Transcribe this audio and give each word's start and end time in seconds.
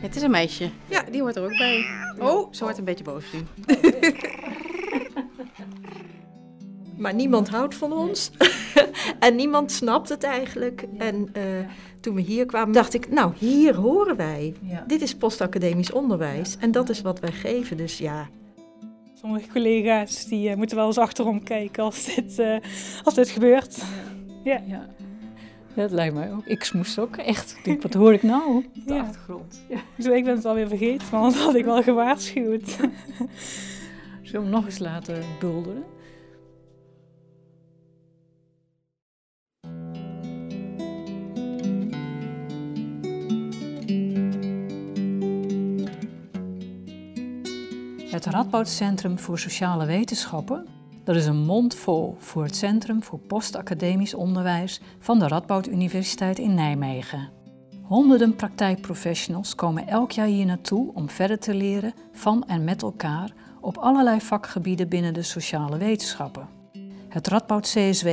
Het 0.00 0.16
is 0.16 0.22
een 0.22 0.30
meisje. 0.30 0.70
Ja, 0.88 1.02
die 1.10 1.20
hoort 1.20 1.36
er 1.36 1.42
ook 1.42 1.56
bij. 1.56 1.86
Oh, 2.18 2.52
ze 2.52 2.62
wordt 2.62 2.78
een 2.78 2.84
beetje 2.84 3.04
boos 3.04 3.24
nu. 3.32 3.40
Maar 6.96 7.14
niemand 7.14 7.48
houdt 7.48 7.74
van 7.74 7.92
ons. 7.92 8.30
en 9.20 9.36
niemand 9.36 9.72
snapt 9.72 10.08
het 10.08 10.22
eigenlijk. 10.22 10.84
En 10.98 11.14
uh, 11.36 11.42
toen 12.00 12.14
we 12.14 12.20
hier 12.20 12.46
kwamen, 12.46 12.72
dacht 12.72 12.94
ik, 12.94 13.10
nou, 13.10 13.32
hier 13.36 13.74
horen 13.74 14.16
wij. 14.16 14.54
Ja. 14.62 14.84
Dit 14.86 15.02
is 15.02 15.14
postacademisch 15.14 15.92
onderwijs. 15.92 16.56
En 16.58 16.70
dat 16.70 16.88
is 16.88 17.02
wat 17.02 17.20
wij 17.20 17.32
geven. 17.32 17.76
Dus 17.76 17.98
ja, 17.98 18.28
Sommige 19.20 19.48
collega's 19.48 20.24
die 20.24 20.48
eh, 20.48 20.56
moeten 20.56 20.76
wel 20.76 20.86
eens 20.86 20.98
achterom 20.98 21.42
kijken 21.42 21.82
als 21.84 22.14
dit, 22.14 22.38
eh, 22.38 22.56
als 23.04 23.14
dit 23.14 23.28
gebeurt. 23.28 23.82
Ja. 24.44 24.62
Ja. 24.66 24.86
Dat 25.74 25.90
lijkt 25.90 26.14
mij 26.14 26.32
ook. 26.32 26.46
Ik 26.46 26.72
moest 26.72 26.98
ook 26.98 27.16
echt. 27.16 27.54
Ik 27.58 27.64
denk, 27.64 27.82
wat 27.82 27.94
hoor 27.94 28.12
ik 28.12 28.22
nou 28.22 28.56
op 28.56 28.64
de 28.86 28.94
Ja. 28.94 29.00
achtergrond? 29.00 29.62
Ja. 29.68 29.78
Dus 29.96 30.06
ik 30.06 30.24
ben 30.24 30.36
het 30.36 30.44
alweer 30.44 30.68
vergeten, 30.68 31.06
maar 31.12 31.20
anders 31.20 31.42
had 31.42 31.54
ik 31.54 31.64
wel 31.64 31.82
gewaarschuwd. 31.82 32.68
Zullen 34.22 34.32
we 34.32 34.38
hem 34.38 34.48
nog 34.48 34.64
eens 34.64 34.78
laten 34.78 35.22
bulderen? 35.38 35.84
Het 48.10 48.26
Radboud 48.26 48.68
Centrum 48.68 49.18
voor 49.18 49.38
Sociale 49.38 49.86
Wetenschappen, 49.86 50.66
dat 51.08 51.16
is 51.16 51.26
een 51.26 51.44
mondvol 51.44 52.16
voor 52.18 52.42
het 52.42 52.56
Centrum 52.56 53.02
voor 53.02 53.18
Postacademisch 53.18 54.14
Onderwijs 54.14 54.80
van 54.98 55.18
de 55.18 55.28
Radboud 55.28 55.66
Universiteit 55.66 56.38
in 56.38 56.54
Nijmegen. 56.54 57.28
Honderden 57.82 58.36
praktijkprofessionals 58.36 59.54
komen 59.54 59.86
elk 59.86 60.10
jaar 60.10 60.26
hier 60.26 60.46
naartoe 60.46 60.94
om 60.94 61.10
verder 61.10 61.38
te 61.38 61.54
leren 61.54 61.92
van 62.12 62.44
en 62.46 62.64
met 62.64 62.82
elkaar 62.82 63.32
op 63.60 63.76
allerlei 63.76 64.20
vakgebieden 64.20 64.88
binnen 64.88 65.14
de 65.14 65.22
sociale 65.22 65.78
wetenschappen. 65.78 66.48
Het 67.08 67.28
Radboud 67.28 67.74
CSW, 67.74 68.08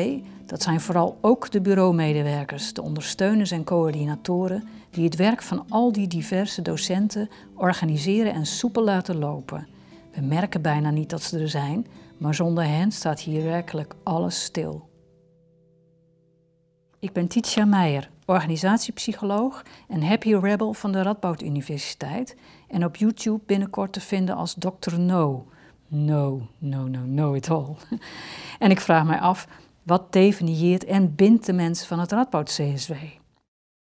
dat 0.45 0.61
zijn 0.61 0.81
vooral 0.81 1.17
ook 1.21 1.52
de 1.52 1.61
bureaumedewerkers, 1.61 2.73
de 2.73 2.81
ondersteuners 2.81 3.52
en 3.52 3.63
coördinatoren 3.63 4.63
die 4.89 5.03
het 5.03 5.15
werk 5.15 5.41
van 5.41 5.65
al 5.69 5.91
die 5.91 6.07
diverse 6.07 6.61
docenten 6.61 7.30
organiseren 7.55 8.33
en 8.33 8.45
soepel 8.45 8.83
laten 8.83 9.17
lopen. 9.17 9.67
We 10.13 10.21
merken 10.21 10.61
bijna 10.61 10.89
niet 10.89 11.09
dat 11.09 11.21
ze 11.21 11.39
er 11.39 11.49
zijn, 11.49 11.87
maar 12.17 12.35
zonder 12.35 12.63
hen 12.63 12.91
staat 12.91 13.19
hier 13.19 13.44
werkelijk 13.44 13.95
alles 14.03 14.44
stil. 14.44 14.89
Ik 16.99 17.13
ben 17.13 17.27
Titia 17.27 17.66
Meijer, 17.66 18.09
organisatiepsycholoog 18.25 19.63
en 19.88 20.03
happy 20.03 20.36
rebel 20.36 20.73
van 20.73 20.91
de 20.91 21.02
Radboud 21.02 21.41
Universiteit 21.41 22.36
en 22.67 22.86
op 22.86 22.95
YouTube 22.95 23.41
binnenkort 23.45 23.93
te 23.93 24.02
vinden 24.02 24.36
als 24.36 24.55
Dr. 24.59 24.99
No. 24.99 25.47
No, 25.88 26.47
no, 26.58 26.88
no, 26.88 26.99
no 26.99 27.33
it 27.33 27.49
all. 27.49 27.75
En 28.59 28.71
ik 28.71 28.80
vraag 28.80 29.05
mij 29.05 29.19
af, 29.19 29.47
wat 29.83 30.13
definieert 30.13 30.86
en 30.86 31.16
bindt 31.16 31.45
de 31.45 31.53
mensen 31.53 31.88
van 31.88 31.99
het 31.99 32.11
Radboud 32.11 32.49
CSW? 32.49 32.93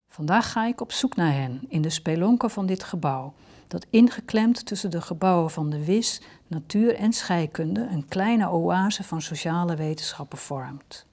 Vandaag 0.08 0.52
ga 0.52 0.66
ik 0.66 0.82
op 0.82 0.92
zoek 0.92 1.16
naar 1.16 1.34
hen 1.34 1.62
in 1.68 1.82
de 1.82 1.90
spelonken 1.90 2.50
van 2.50 2.66
dit 2.66 2.84
gebouw, 2.84 3.34
dat 3.70 3.86
ingeklemd 3.90 4.66
tussen 4.66 4.92
de 4.92 5.02
gebouwen 5.02 5.52
van 5.52 5.70
de 5.70 5.86
WIS, 5.86 6.22
natuur 6.48 6.96
en 6.96 7.14
scheikunde 7.14 7.88
een 7.92 8.08
kleine 8.08 8.50
oase 8.50 9.04
van 9.04 9.22
sociale 9.22 9.76
wetenschappen 9.76 10.38
vormt. 10.38 11.08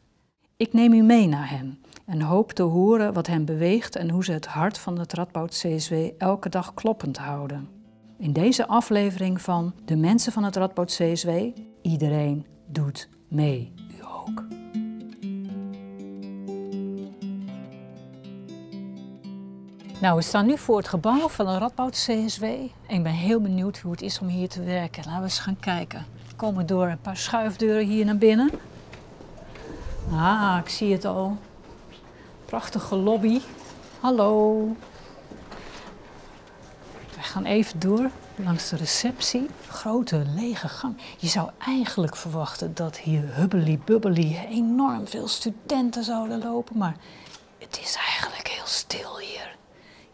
Ik 0.57 0.73
neem 0.73 0.93
u 0.93 1.03
mee 1.03 1.27
naar 1.27 1.51
hen 1.51 1.79
en 2.07 2.21
hoop 2.21 2.53
te 2.53 2.63
horen 2.63 3.13
wat 3.13 3.27
hen 3.27 3.45
beweegt 3.45 3.97
en 3.97 4.11
hoe 4.11 4.25
ze 4.25 4.33
het 4.33 4.47
hart 4.47 4.79
van 4.79 4.99
het 4.99 5.13
Radboud 5.13 5.51
CSW 5.51 5.95
elke 6.19 6.49
dag 6.49 6.75
kloppend 6.75 7.19
houden. 7.19 7.69
In 8.19 8.33
deze 8.33 8.67
aflevering 8.67 9.41
van 9.41 9.75
De 9.85 9.97
mensen 9.97 10.33
van 10.33 10.45
het 10.45 10.57
Radboud 10.57 10.97
CSW, 11.01 11.31
iedereen 11.83 12.47
doet 12.67 13.09
mee, 13.29 13.73
u 13.99 14.05
ook. 14.05 14.56
Nou, 20.01 20.17
we 20.17 20.23
staan 20.23 20.47
nu 20.47 20.59
voor 20.59 20.77
het 20.77 20.89
gebouw 20.89 21.29
van 21.29 21.47
de 21.47 21.59
Radboud 21.59 21.93
CSW. 21.93 22.45
En 22.45 22.71
ik 22.87 23.03
ben 23.03 23.13
heel 23.13 23.41
benieuwd 23.41 23.79
hoe 23.79 23.91
het 23.91 24.03
is 24.03 24.19
om 24.19 24.29
hier 24.29 24.49
te 24.49 24.63
werken. 24.63 25.03
Laten 25.05 25.19
we 25.19 25.25
eens 25.25 25.39
gaan 25.39 25.61
kijken. 25.61 26.07
We 26.29 26.35
komen 26.35 26.67
door 26.67 26.87
een 26.87 27.01
paar 27.01 27.17
schuifdeuren 27.17 27.87
hier 27.87 28.05
naar 28.05 28.17
binnen. 28.17 28.51
Ah, 30.13 30.59
ik 30.63 30.69
zie 30.69 30.93
het 30.93 31.05
al. 31.05 31.37
Prachtige 32.45 32.97
lobby. 32.97 33.41
Hallo. 34.01 34.67
We 37.15 37.23
gaan 37.23 37.45
even 37.45 37.81
door 37.81 38.11
langs 38.35 38.69
de 38.69 38.77
receptie. 38.77 39.47
Grote 39.69 40.25
lege 40.35 40.69
gang. 40.69 40.97
Je 41.19 41.29
zou 41.29 41.51
eigenlijk 41.59 42.17
verwachten 42.17 42.75
dat 42.75 42.99
hier 42.99 43.35
hubbely-bubbely 43.35 44.47
enorm 44.51 45.09
veel 45.09 45.29
studenten 45.29 46.05
zouden 46.05 46.43
lopen. 46.43 46.79
Maar 46.79 46.97
het 47.59 47.79
is 47.83 47.97
eigenlijk 47.97 48.49
heel 48.49 48.67
stil 48.67 49.19
hier. 49.19 49.36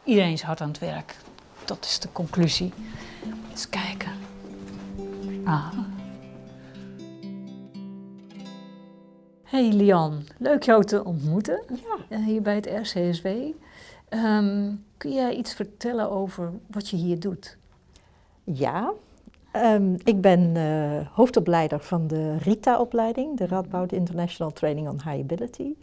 Iedereen 0.04 0.32
is 0.32 0.42
hard 0.42 0.60
aan 0.60 0.68
het 0.68 0.78
werk. 0.78 1.16
Dat 1.64 1.84
is 1.84 1.98
de 1.98 2.08
conclusie. 2.12 2.72
Eens 3.50 3.68
kijken. 3.68 4.12
Ah. 5.44 5.72
Hey 9.42 9.72
Lian, 9.72 10.26
leuk 10.38 10.62
jou 10.62 10.84
te 10.84 11.04
ontmoeten 11.04 11.62
eh, 12.08 12.24
hier 12.24 12.42
bij 12.42 12.54
het 12.54 12.66
RCSW. 12.66 13.26
Ehm, 14.08 14.72
kun 14.96 15.12
jij 15.12 15.34
iets 15.34 15.54
vertellen 15.54 16.10
over 16.10 16.52
wat 16.66 16.88
je 16.88 16.96
hier 16.96 17.20
doet? 17.20 17.56
ja. 18.44 18.92
Ehm, 19.52 19.94
ik 20.04 20.20
ben 20.20 20.56
eh, 20.56 21.06
hoofdopleider 21.14 21.80
van 21.80 22.06
de 22.06 22.36
RITA-opleiding, 22.36 23.36
de 23.36 23.46
Radboud 23.46 23.92
International 23.92 24.52
Training 24.52 24.88
on 24.88 25.00
High 25.04 25.20
Ability. 25.20 25.74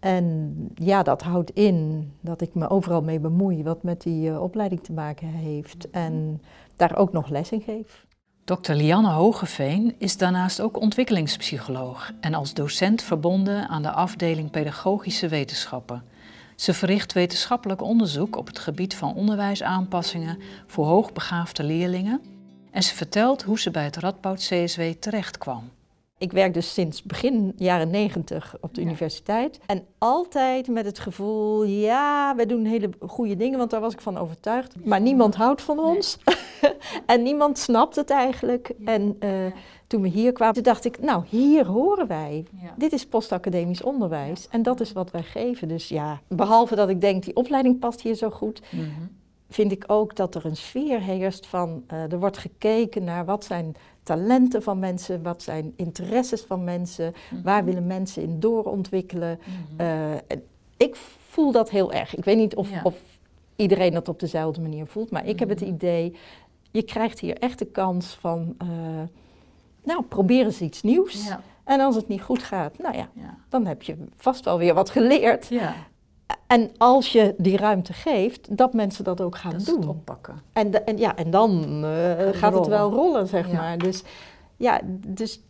En 0.00 0.54
ja, 0.74 1.02
dat 1.02 1.22
houdt 1.22 1.50
in 1.50 2.10
dat 2.20 2.40
ik 2.40 2.54
me 2.54 2.70
overal 2.70 3.02
mee 3.02 3.20
bemoei 3.20 3.62
wat 3.62 3.82
met 3.82 4.02
die 4.02 4.30
eh, 4.30 4.42
opleiding 4.42 4.82
te 4.82 4.92
maken 4.92 5.28
heeft. 5.28 5.90
En 5.90 6.42
daar 6.76 6.96
ook 6.96 7.12
nog 7.12 7.28
les 7.28 7.50
in 7.50 7.60
geef. 7.60 8.06
Dr. 8.44 8.72
Lianne 8.72 9.10
Hogeveen 9.10 9.94
is 9.98 10.16
daarnaast 10.16 10.60
ook 10.60 10.80
ontwikkelingspsycholoog 10.80 12.12
en 12.20 12.34
als 12.34 12.54
docent 12.54 13.02
verbonden 13.02 13.68
aan 13.68 13.82
de 13.82 13.90
afdeling 13.90 14.50
Pedagogische 14.50 15.28
Wetenschappen. 15.28 16.02
Ze 16.56 16.74
verricht 16.74 17.12
wetenschappelijk 17.12 17.82
onderzoek 17.82 18.36
op 18.36 18.46
het 18.46 18.58
gebied 18.58 18.94
van 18.94 19.14
onderwijsaanpassingen 19.14 20.38
voor 20.66 20.86
hoogbegaafde 20.86 21.64
leerlingen 21.64 22.20
en 22.70 22.82
ze 22.82 22.94
vertelt 22.94 23.42
hoe 23.42 23.58
ze 23.58 23.70
bij 23.70 23.84
het 23.84 23.96
Radboud 23.96 24.38
CSW 24.38 24.80
terecht 24.80 25.38
kwam. 25.38 25.70
Ik 26.20 26.32
werk 26.32 26.54
dus 26.54 26.72
sinds 26.72 27.02
begin 27.02 27.52
jaren 27.56 27.90
negentig 27.90 28.56
op 28.60 28.74
de 28.74 28.80
Ja. 28.80 28.86
universiteit. 28.86 29.60
En 29.66 29.84
altijd 29.98 30.68
met 30.68 30.84
het 30.84 30.98
gevoel, 30.98 31.64
ja, 31.64 32.34
we 32.36 32.46
doen 32.46 32.64
hele 32.64 32.90
goede 33.06 33.36
dingen, 33.36 33.58
want 33.58 33.70
daar 33.70 33.80
was 33.80 33.92
ik 33.92 34.00
van 34.00 34.18
overtuigd. 34.18 34.84
Maar 34.84 35.00
niemand 35.00 35.34
houdt 35.34 35.62
van 35.62 35.78
ons. 35.78 36.18
en 37.06 37.22
niemand 37.22 37.58
snapt 37.58 37.96
het 37.96 38.10
eigenlijk. 38.10 38.72
En 38.84 39.16
eh, 39.18 39.30
toen 39.86 40.02
we 40.02 40.08
hier 40.08 40.32
kwamen, 40.32 40.54
toen 40.54 40.62
dacht 40.62 40.84
ik, 40.84 41.00
nou, 41.02 41.24
hier 41.28 41.66
horen 41.66 42.06
wij. 42.06 42.44
Dit 42.76 42.92
is 42.92 43.06
postacademisch 43.06 43.82
onderwijs. 43.82 44.48
En 44.50 44.62
dat 44.62 44.80
is 44.80 44.92
wat 44.92 45.10
wij 45.10 45.22
geven. 45.22 45.68
Dus 45.68 45.88
ja, 45.88 46.20
behalve 46.28 46.74
dat 46.74 46.88
ik 46.88 47.00
denk, 47.00 47.24
die 47.24 47.36
opleiding 47.36 47.78
past 47.78 48.00
hier 48.00 48.14
zo 48.14 48.30
goed, 48.30 48.60
Mhm. 48.70 48.84
vind 49.48 49.72
ik 49.72 49.84
ook 49.86 50.16
dat 50.16 50.34
er 50.34 50.46
een 50.46 50.56
sfeer 50.56 51.00
heerst 51.00 51.46
van, 51.46 51.84
eh, 51.86 52.12
er 52.12 52.18
wordt 52.20 52.38
gekeken 52.38 53.04
naar 53.04 53.24
wat 53.24 53.44
zijn 53.44 53.74
talenten 54.02 54.62
van 54.62 54.78
mensen, 54.78 55.22
wat 55.22 55.42
zijn 55.42 55.72
interesses 55.76 56.40
van 56.42 56.64
mensen, 56.64 57.14
waar 57.44 57.64
willen 57.64 57.86
mensen 57.86 58.22
in 58.22 58.40
doorontwikkelen. 58.40 59.38
Mhm. 59.44 59.80
Eh, 59.86 60.36
ik 60.76 60.96
voel 61.28 61.52
dat 61.52 61.70
heel 61.70 61.92
erg. 61.92 62.16
Ik 62.16 62.24
weet 62.24 62.36
niet 62.36 62.54
of, 62.56 62.70
Ja. 62.70 62.80
of 62.82 62.94
iedereen 63.56 63.92
dat 63.92 64.08
op 64.08 64.20
dezelfde 64.20 64.60
manier 64.60 64.86
voelt, 64.86 65.10
maar 65.10 65.26
ik 65.26 65.38
heb 65.38 65.48
het 65.48 65.60
Mhm. 65.60 65.68
idee, 65.70 66.16
je 66.70 66.82
krijgt 66.82 67.20
hier 67.20 67.36
echt 67.38 67.58
de 67.58 67.66
kans 67.66 68.06
van, 68.20 68.54
eh, 68.58 68.68
nou, 69.84 70.02
probeer 70.02 70.44
eens 70.44 70.60
iets 70.60 70.82
nieuws. 70.82 71.26
Ja, 71.26 71.40
En 71.64 71.80
als 71.80 71.94
het 71.96 72.08
niet 72.08 72.22
goed 72.22 72.42
gaat, 72.42 72.78
nou 72.78 72.96
ja, 72.96 73.08
ja, 73.14 73.36
dan 73.48 73.66
heb 73.66 73.82
je 73.82 73.96
vast 74.16 74.44
wel 74.44 74.58
weer 74.58 74.74
wat 74.74 74.90
geleerd. 74.90 75.46
ja. 75.46 75.74
En 76.46 76.70
als 76.78 77.12
je 77.12 77.34
die 77.38 77.56
ruimte 77.56 77.92
geeft, 77.92 78.56
dat 78.56 78.72
mensen 78.72 79.04
dat 79.04 79.20
ook 79.20 79.36
gaan 79.36 79.52
Dat 79.52 79.64
doen. 79.66 79.78
het 79.80 79.88
oppakken. 79.88 80.42
En, 80.52 80.70
de- 80.70 80.80
en, 80.80 80.98
ja, 80.98 81.16
en 81.16 81.30
dan 81.30 81.84
eh, 81.84 82.28
gaat 82.32 82.54
het 82.54 82.66
wel 82.66 82.90
rollen. 82.92 83.26
zeg 83.26 83.50
Ja. 83.50 83.56
maar. 83.56 83.78
Dus 83.78 84.02
ja, 84.56 84.80
dus 85.06 85.40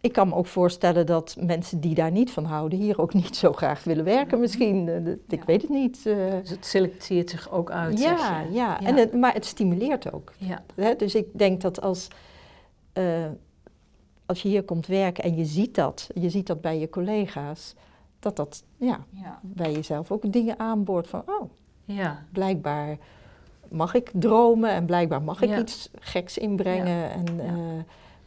ik 0.00 0.12
kan 0.12 0.28
me 0.28 0.34
ook 0.34 0.46
voorstellen 0.46 1.06
dat 1.06 1.36
mensen 1.40 1.80
die 1.80 1.94
daar 1.94 2.10
niet 2.10 2.30
van 2.30 2.44
houden, 2.44 2.78
hier 2.78 3.00
ook 3.00 3.14
niet 3.14 3.36
zo 3.36 3.52
graag 3.52 3.84
willen 3.84 4.04
werken. 4.04 4.40
Misschien, 4.40 4.88
eh, 4.88 5.06
ik 5.06 5.18
Ja. 5.38 5.44
weet 5.46 5.62
het 5.62 5.70
niet. 5.70 6.06
eh. 6.06 6.14
Dus 6.40 6.50
het 6.50 6.66
selecteert 6.66 7.30
zich 7.30 7.50
ook 7.50 7.70
uit. 7.70 8.00
zeg 8.00 8.18
ja, 8.18 8.40
je. 8.40 8.52
ja. 8.52 8.80
En 8.80 8.96
het, 8.96 9.12
maar 9.12 9.32
het 9.34 9.44
stimuleert 9.46 10.12
ook. 10.12 10.32
ja. 10.38 10.62
Hè? 10.74 10.94
Dus 10.96 11.14
ik 11.14 11.26
denk 11.32 11.60
dat 11.60 11.80
als, 11.80 12.08
als 14.26 14.42
je 14.42 14.48
hier 14.48 14.62
komt 14.64 14.86
werken 14.86 15.24
en 15.24 15.36
je 15.36 15.44
ziet 15.44 15.74
dat, 15.74 16.08
je 16.14 16.30
ziet 16.30 16.46
dat 16.46 16.60
bij 16.60 16.78
je 16.78 16.88
collega's, 16.88 17.74
dat 18.22 18.36
dat 18.36 18.64
ja, 18.76 18.98
Ja. 19.10 19.38
bij 19.42 19.72
jezelf 19.72 20.10
ook 20.10 20.32
dingen 20.32 20.58
aanboort 20.58 21.06
van, 21.08 21.22
oh, 21.26 21.50
Ja. 21.84 22.24
Blijkbaar 22.32 22.96
mag 23.68 23.94
ik 23.94 24.10
dromen 24.14 24.70
en 24.70 24.84
blijkbaar 24.86 25.22
mag 25.22 25.42
ik 25.42 25.48
Ja. 25.48 25.58
iets 25.58 25.88
geks 25.98 26.38
inbrengen. 26.38 27.10
En 27.10 27.40
eh, 27.40 27.54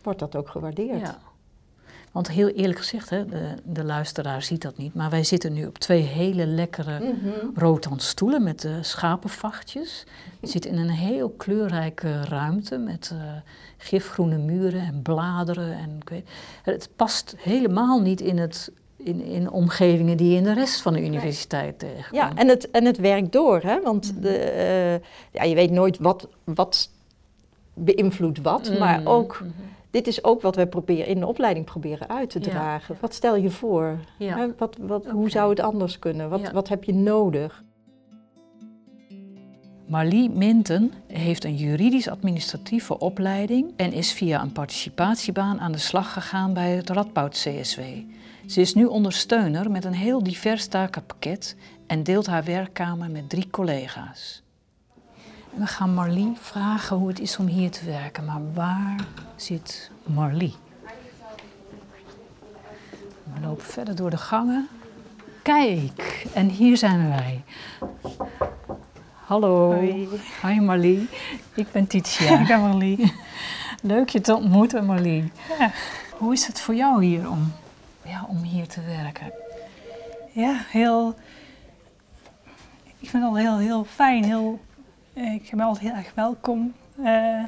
wordt 0.03 0.19
dat 0.19 0.35
ook 0.35 0.49
gewaardeerd. 0.49 0.99
Ja. 0.99 1.17
Want 2.11 2.27
heel 2.31 2.47
eerlijk 2.47 2.79
gezegd, 2.79 3.09
hè, 3.09 3.25
de, 3.25 3.55
de 3.63 3.83
luisteraar 3.83 4.41
ziet 4.41 4.61
dat 4.61 4.77
niet, 4.77 4.93
maar 4.93 5.09
wij 5.09 5.23
zitten 5.23 5.53
nu 5.53 5.65
op 5.65 5.77
twee 5.77 6.01
hele 6.01 6.45
lekkere 6.45 7.13
rotan 7.55 7.99
stoelen 7.99 8.43
met 8.43 8.61
de 8.61 8.83
schapenvachtjes. 8.83 10.05
Je 10.39 10.47
zit 10.47 10.65
in 10.65 10.77
een 10.77 10.89
heel 10.89 11.29
kleurrijke 11.29 12.21
ruimte 12.23 12.77
met 12.77 13.11
eh, 13.13 13.19
gifgroene 13.77 14.37
muren 14.37 14.81
en 14.81 15.01
bladeren. 15.01 15.73
En, 15.77 15.97
ik 16.01 16.09
weet, 16.09 16.29
het 16.63 16.89
past 16.95 17.35
helemaal 17.37 18.01
niet 18.01 18.21
in, 18.21 18.37
het, 18.37 18.71
in, 19.05 19.21
in 19.21 19.51
omgevingen 19.51 20.17
die 20.17 20.29
je 20.31 20.37
in 20.37 20.43
de 20.43 20.53
rest 20.53 20.81
van 20.81 20.93
de 20.93 21.01
universiteit 21.05 21.79
tegenkomt. 21.79 22.11
Ja, 22.11 22.35
en 22.35 22.47
het, 22.47 22.71
en 22.71 22.85
het 22.85 22.97
werkt 22.97 23.31
door, 23.31 23.61
hè? 23.61 23.81
want 23.81 24.11
Mhm. 24.11 24.21
de, 24.21 24.37
eh, 24.37 24.93
ja, 25.31 25.43
je 25.43 25.55
weet 25.55 25.71
nooit 25.71 25.97
wat, 25.99 26.27
wat 26.43 26.89
beïnvloedt 27.73 28.41
wat, 28.41 28.79
maar 28.79 28.99
Mm, 28.99 29.07
ook, 29.07 29.39
mhm. 29.41 29.49
dit 29.91 30.07
is 30.07 30.23
ook 30.23 30.41
wat 30.41 30.55
wij 30.55 30.67
proberen, 30.67 31.07
in 31.07 31.19
de 31.19 31.27
opleiding 31.27 31.65
proberen 31.65 32.09
uit 32.09 32.29
te 32.29 32.39
Ja. 32.39 32.45
dragen. 32.49 32.97
Wat 32.99 33.13
stel 33.13 33.35
je 33.35 33.49
voor? 33.49 33.99
Ja. 34.17 34.37
Hè, 34.37 34.47
Wat, 34.57 34.77
wat, 34.81 35.05
Hoe 35.05 35.29
zou 35.29 35.49
het 35.49 35.59
anders 35.59 35.99
kunnen? 35.99 36.29
Wat, 36.29 36.39
Ja. 36.39 36.51
wat 36.51 36.67
heb 36.67 36.83
je 36.83 36.93
nodig? 36.93 37.63
Marlie 39.87 40.29
Minten 40.29 40.91
heeft 41.07 41.43
een 41.43 41.55
juridisch-administratieve 41.55 42.99
opleiding 42.99 43.73
en 43.75 43.93
is 43.93 44.13
via 44.13 44.41
een 44.41 44.51
participatiebaan 44.51 45.59
aan 45.59 45.71
de 45.71 45.77
slag 45.77 46.13
gegaan 46.13 46.53
bij 46.53 46.71
het 46.71 46.89
Radboud 46.89 47.31
CSW. 47.33 47.79
Ze 48.47 48.61
is 48.61 48.73
nu 48.73 48.85
ondersteuner 48.85 49.71
met 49.71 49.85
een 49.85 49.93
heel 49.93 50.23
divers 50.23 50.67
takenpakket 50.67 51.55
en 51.87 52.03
deelt 52.03 52.25
haar 52.25 52.43
werkkamer 52.43 53.11
met 53.11 53.29
drie 53.29 53.49
collega's. 53.49 54.43
We 55.53 55.67
gaan 55.67 55.93
Marlie 55.93 56.33
vragen 56.39 56.97
hoe 56.97 57.07
het 57.07 57.19
is 57.19 57.37
om 57.37 57.47
hier 57.47 57.71
te 57.71 57.85
werken, 57.85 58.25
maar 58.25 58.53
waar 58.53 59.05
zit 59.35 59.91
Marlie? 60.03 60.55
We 63.23 63.41
lopen 63.41 63.65
verder 63.65 63.95
door 63.95 64.09
de 64.09 64.17
gangen. 64.17 64.67
Kijk, 65.41 66.25
en 66.33 66.49
hier 66.49 66.77
zijn 66.77 67.09
wij. 67.09 67.43
Hallo. 69.13 69.73
Hoi. 69.73 70.07
Hi 70.41 70.59
Marlie, 70.59 71.09
ik 71.53 71.71
ben 71.71 71.87
Titia. 71.87 72.39
Ik 72.39 72.47
ben 72.47 72.59
Marlie. 72.59 73.13
Leuk 73.81 74.09
je 74.09 74.21
te 74.21 74.35
ontmoeten 74.35 74.85
Marlie. 74.85 75.31
Ja. 75.59 75.71
Hoe 76.11 76.33
is 76.33 76.47
het 76.47 76.61
voor 76.61 76.75
jou 76.75 77.05
hier 77.05 77.29
om, 77.29 77.53
ja, 78.15 78.25
om 78.27 78.37
hier 78.43 78.67
te 78.67 78.81
werken? 78.81 79.31
Ja, 80.31 80.55
heel. 80.67 81.15
Ik 82.99 83.09
vind 83.09 83.23
het 83.23 83.31
al 83.31 83.37
heel, 83.37 83.57
heel 83.57 83.83
fijn. 83.83 84.23
Heel, 84.23 84.59
eh, 85.13 85.33
ik 85.33 85.47
ben 85.51 85.59
altijd 85.59 85.85
heel 85.87 85.95
erg 85.95 86.11
welkom. 86.15 86.73
eh, 87.03 87.43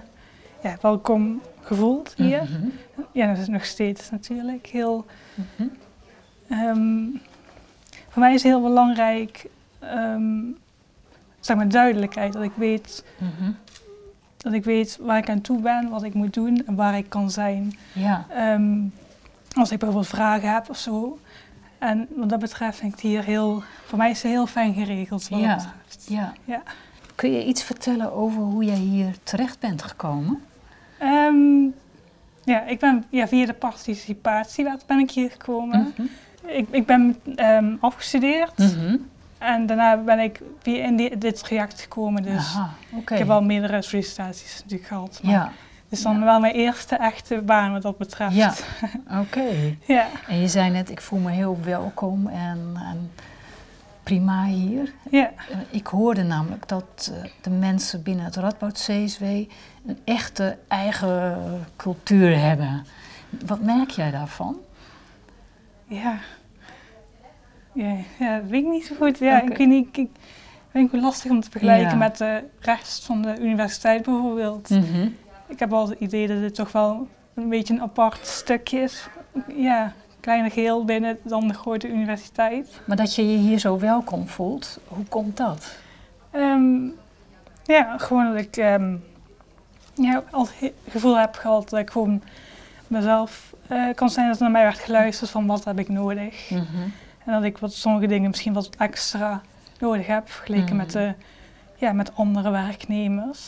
ja, 0.63 0.77
welkom 0.81 1.41
gevoeld 1.61 2.13
hier. 2.17 2.43
Mhm, 2.43 2.67
Ja, 3.11 3.27
dat 3.27 3.37
is 3.37 3.47
nog 3.47 3.65
steeds 3.65 4.09
natuurlijk. 4.09 4.65
Heel, 4.67 5.05
mhm. 5.35 5.67
ehm, 6.49 7.05
voor 8.09 8.21
mij 8.21 8.33
is 8.33 8.43
heel 8.43 8.61
belangrijk, 8.61 9.49
ehm, 9.79 10.41
zeg 11.39 11.55
maar, 11.57 11.69
duidelijkheid. 11.69 12.33
Dat 12.33 12.43
ik, 12.43 12.51
weet, 12.55 13.03
Mhm. 13.17 13.51
dat 14.37 14.53
ik 14.53 14.63
weet 14.63 14.97
waar 15.01 15.17
ik 15.17 15.29
aan 15.29 15.41
toe 15.41 15.61
ben, 15.61 15.89
wat 15.89 16.03
ik 16.03 16.13
moet 16.13 16.33
doen 16.33 16.63
en 16.65 16.75
waar 16.75 16.97
ik 16.97 17.09
kan 17.09 17.31
zijn. 17.31 17.73
Ja, 17.93 18.25
Ehm, 18.29 18.79
als 19.59 19.71
ik 19.71 19.79
bijvoorbeeld 19.79 20.09
vragen 20.09 20.53
heb 20.53 20.69
of 20.69 20.77
zo. 20.77 21.19
En 21.77 22.07
wat 22.15 22.29
dat 22.29 22.39
betreft 22.39 22.77
vind 22.77 22.93
ik 22.93 22.99
het 23.01 23.09
hier 23.09 23.23
heel, 23.23 23.63
voor 23.85 23.97
mij 23.97 24.09
is 24.09 24.21
het 24.23 24.31
heel 24.31 24.47
fijn 24.47 24.73
geregeld. 24.73 25.29
Wat 25.29 25.39
Ja. 25.39 25.55
dat 25.55 26.05
ja. 26.07 26.33
Ja. 26.45 26.61
Kun 27.15 27.31
je 27.31 27.45
iets 27.45 27.63
vertellen 27.63 28.13
over 28.13 28.41
hoe 28.41 28.63
jij 28.63 28.75
hier 28.75 29.15
terecht 29.23 29.59
bent 29.59 29.81
gekomen? 29.83 30.41
Ehm, 30.99 31.63
ja, 32.43 32.63
ik 32.65 32.79
ben 32.79 33.03
ja, 33.09 33.27
via 33.27 33.45
de 33.45 33.53
participatiewet 33.53 34.83
ben 34.87 34.99
ik 34.99 35.11
hier 35.11 35.31
gekomen. 35.31 35.93
Mhm. 35.97 36.07
Ik, 36.57 36.67
ik 36.71 36.85
ben 36.85 37.15
ehm, 37.35 37.75
afgestudeerd 37.79 38.57
Mhm. 38.57 38.97
en 39.37 39.65
daarna 39.65 39.97
ben 39.97 40.19
ik 40.19 40.41
via 40.61 40.83
in 40.85 40.95
die- 40.95 41.17
dit 41.17 41.39
traject 41.43 41.81
gekomen. 41.81 42.23
Dus 42.23 42.35
Aha, 42.55 42.69
oké. 42.91 43.13
ik 43.13 43.19
heb 43.19 43.29
al 43.29 43.41
meerdere 43.43 43.81
sollicitaties 43.81 44.59
natuurlijk 44.61 44.87
gehad. 44.89 45.19
Maar 45.23 45.31
Ja, 45.33 45.51
Is 45.89 46.01
dan 46.01 46.17
Ja. 46.19 46.23
wel 46.23 46.39
mijn 46.39 46.53
eerste 46.53 46.95
echte 46.95 47.41
baan 47.41 47.71
wat 47.71 47.81
dat 47.81 47.97
betreft. 47.97 48.35
Ja. 48.35 48.53
oké. 49.21 49.75
ja. 49.85 50.07
En 50.27 50.39
je 50.39 50.47
zei 50.47 50.69
net, 50.69 50.89
ik 50.89 51.01
voel 51.01 51.19
me 51.19 51.31
heel 51.31 51.57
welkom 51.63 52.27
en, 52.27 52.71
en 52.75 53.11
prima 54.03 54.45
hier. 54.45 54.93
ja. 55.11 55.31
Eh, 55.49 55.57
Ik 55.69 55.87
hoorde 55.87 56.23
namelijk 56.23 56.67
dat 56.67 57.11
eh, 57.13 57.29
de 57.41 57.49
mensen 57.49 58.03
binnen 58.03 58.25
het 58.25 58.35
Radboud 58.35 58.73
CSW 58.73 59.23
een 59.23 59.97
echte 60.03 60.57
eigen 60.67 61.37
cultuur 61.75 62.39
hebben. 62.39 62.85
Wat 63.45 63.61
merk 63.61 63.89
jij 63.89 64.11
daarvan? 64.11 64.57
Ja. 65.87 66.17
Ja, 67.73 67.95
ja, 68.19 68.39
dat 68.39 68.49
weet 68.49 68.63
ik 68.63 68.69
niet 68.69 68.85
zo 68.85 68.95
goed. 68.95 69.17
Ja, 69.19 69.37
Oké. 69.41 69.51
ik 69.51 69.57
weet 69.57 69.67
niet. 69.67 69.87
Ik, 69.87 69.97
ik 69.97 70.09
vind 70.71 70.91
het 70.91 71.01
lastig 71.01 71.31
om 71.31 71.41
te 71.41 71.49
vergelijken 71.51 71.89
Ja. 71.89 71.95
met 71.95 72.17
de 72.17 72.43
rest 72.59 73.05
van 73.05 73.21
de 73.21 73.39
universiteit 73.39 74.03
bijvoorbeeld. 74.03 74.69
Ik 75.47 75.59
heb 75.59 75.69
wel 75.69 75.89
het 75.89 75.99
idee 75.99 76.27
dat 76.27 76.39
dit 76.39 76.55
toch 76.55 76.71
wel 76.71 77.07
een 77.33 77.49
beetje 77.49 77.73
een 77.73 77.81
apart 77.81 78.27
stukje 78.27 78.79
is. 78.79 79.07
Ja, 79.55 79.93
kleiner 80.19 80.51
geheel 80.51 80.85
binnen 80.85 81.17
dan 81.23 81.47
de 81.47 81.53
grote 81.53 81.87
universiteit. 81.89 82.81
Maar 82.85 82.97
dat 82.97 83.15
je 83.15 83.31
je 83.31 83.37
hier 83.37 83.59
zo 83.59 83.79
welkom 83.79 84.27
voelt, 84.27 84.79
hoe 84.87 85.05
komt 85.05 85.37
dat? 85.37 85.75
Ehm, 86.31 86.85
ja, 87.63 87.97
gewoon 87.97 88.25
dat 88.33 88.41
ik 88.43 88.57
ehm, 88.57 88.95
ja, 89.93 90.23
altijd 90.31 90.59
het 90.59 90.73
gevoel 90.89 91.17
heb 91.17 91.35
gehad 91.35 91.69
dat 91.69 91.79
ik 91.79 91.89
gewoon 91.89 92.21
mezelf 92.87 93.53
eh, 93.67 93.93
kan 93.95 94.09
zijn 94.09 94.27
dat 94.27 94.35
er 94.35 94.41
naar 94.41 94.51
mij 94.51 94.63
werd 94.63 94.79
geluisterd 94.79 95.29
van 95.29 95.45
wat 95.45 95.63
heb 95.65 95.79
ik 95.79 95.89
nodig. 95.89 96.51
En 97.25 97.33
dat 97.33 97.43
ik 97.43 97.57
wat, 97.57 97.73
sommige 97.73 98.07
dingen 98.07 98.29
misschien 98.29 98.53
wat 98.53 98.69
extra 98.77 99.41
nodig 99.79 100.07
heb 100.07 100.29
vergeleken 100.29 100.65
Mhm. 100.65 100.75
met, 100.75 100.91
de, 100.91 101.13
ja, 101.75 101.91
met 101.91 102.15
andere 102.15 102.49
werknemers. 102.49 103.47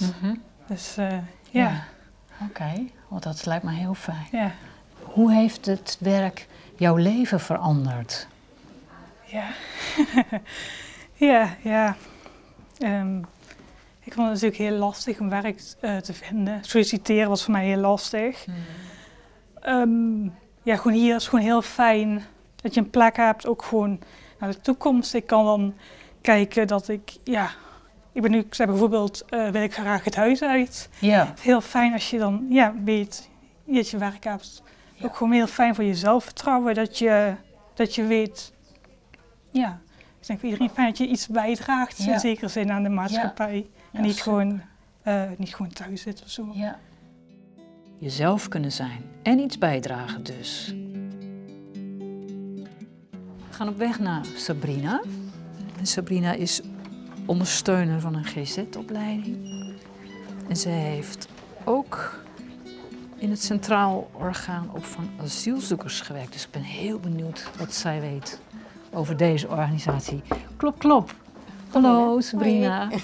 Dus 0.67 0.97
eh, 0.97 1.07
ja, 1.51 1.83
Oké, 2.49 2.85
want 3.07 3.23
dat 3.23 3.45
lijkt 3.45 3.63
me 3.63 3.71
heel 3.71 3.93
fijn. 3.93 4.27
ja, 4.31 4.51
Hoe 5.03 5.33
heeft 5.33 5.65
het 5.65 5.97
werk 5.99 6.47
jouw 6.75 6.95
leven 6.95 7.39
veranderd? 7.39 8.27
ja. 9.25 9.47
ja, 11.29 11.55
ja. 11.63 11.95
Ehm, 12.77 13.17
ik 14.03 14.13
vond 14.13 14.27
het 14.29 14.41
natuurlijk 14.41 14.57
heel 14.71 14.77
lastig 14.77 15.19
om 15.19 15.29
werk 15.29 15.61
eh, 15.79 15.97
te 15.97 16.13
vinden. 16.13 16.63
Solliciteren 16.63 17.29
was 17.29 17.43
voor 17.43 17.51
mij 17.53 17.65
heel 17.65 17.77
lastig. 17.77 18.45
Ehm, 19.61 20.23
ja, 20.63 20.75
gewoon 20.75 20.97
hier 20.97 21.15
is 21.15 21.27
gewoon 21.27 21.45
heel 21.45 21.61
fijn 21.61 22.23
dat 22.55 22.73
je 22.73 22.79
een 22.79 22.89
plek 22.89 23.15
hebt, 23.15 23.47
ook 23.47 23.63
gewoon 23.63 23.99
naar 24.39 24.49
de 24.51 24.61
toekomst. 24.61 25.13
Ik 25.13 25.25
kan 25.27 25.45
dan 25.45 25.73
kijken 26.21 26.67
dat 26.67 26.87
ik, 26.87 27.17
ja, 27.23 27.49
ik 28.11 28.21
ben 28.21 28.31
nu, 28.31 28.39
ik 28.39 28.53
zeg 28.55 28.67
bijvoorbeeld, 28.67 29.25
eh, 29.29 29.49
wil 29.49 29.61
ik 29.61 29.73
graag 29.73 30.03
het 30.03 30.15
huis 30.15 30.41
uit. 30.41 30.89
Ja, 30.99 31.25
Het 31.27 31.37
is 31.39 31.43
heel 31.43 31.61
fijn 31.61 31.93
als 31.93 32.09
je 32.09 32.17
dan, 32.17 32.45
ja, 32.49 32.73
weet 32.83 33.29
dat 33.65 33.89
je 33.89 33.97
werk 33.97 34.23
hebt. 34.23 34.63
Ja. 34.93 35.05
Ook 35.05 35.15
gewoon 35.15 35.33
heel 35.33 35.47
fijn 35.47 35.75
voor 35.75 35.83
je 35.83 35.95
zelfvertrouwen, 35.95 36.75
dat 36.75 36.97
je, 36.97 37.33
dat 37.73 37.95
je 37.95 38.03
weet, 38.05 38.53
ja, 39.51 39.79
ik 40.19 40.27
denk 40.27 40.39
voor 40.39 40.49
iedereen 40.49 40.69
fijn 40.73 40.87
dat 40.87 40.97
je 40.97 41.07
iets 41.07 41.27
bijdraagt, 41.27 41.97
Ja. 42.03 42.13
in 42.13 42.19
zekere 42.19 42.47
zin 42.47 42.71
aan 42.71 42.83
de 42.83 42.89
maatschappij. 42.89 43.67
en 43.91 44.01
niet 44.01 44.21
gewoon, 44.21 44.61
eh, 45.03 45.23
niet 45.37 45.55
gewoon 45.55 45.71
thuis 45.71 46.01
zit 46.01 46.21
of 46.23 46.29
zo. 46.29 46.49
ja. 46.53 46.79
Jezelf 47.97 48.47
kunnen 48.47 48.71
zijn 48.71 49.01
en 49.23 49.39
iets 49.39 49.57
bijdragen 49.57 50.23
dus. 50.23 50.73
We 53.49 53.55
gaan 53.55 53.67
op 53.67 53.77
weg 53.77 53.99
naar 53.99 54.25
Sabrina. 54.35 55.01
Sabrina 55.81 56.33
is 56.33 56.61
ondersteuner 57.29 57.99
van 58.01 58.15
een 58.15 58.23
GZ-opleiding. 58.25 59.37
En 60.47 60.55
zij 60.55 60.71
heeft 60.71 61.27
ook 61.63 62.19
in 63.17 63.29
het 63.29 63.43
Centraal 63.43 64.09
Orgaan 64.13 64.69
Opvang 64.73 65.07
Asielzoekers 65.23 66.01
gewerkt. 66.01 66.33
Dus 66.33 66.43
ik 66.43 66.51
ben 66.51 66.61
heel 66.61 66.99
benieuwd 66.99 67.49
wat 67.57 67.73
zij 67.73 68.01
weet 68.01 68.39
over 68.93 69.17
deze 69.17 69.47
organisatie. 69.47 70.21
Klop, 70.57 70.79
klop. 70.79 71.13
Hallo 71.71 72.19
Sabrina. 72.19 72.89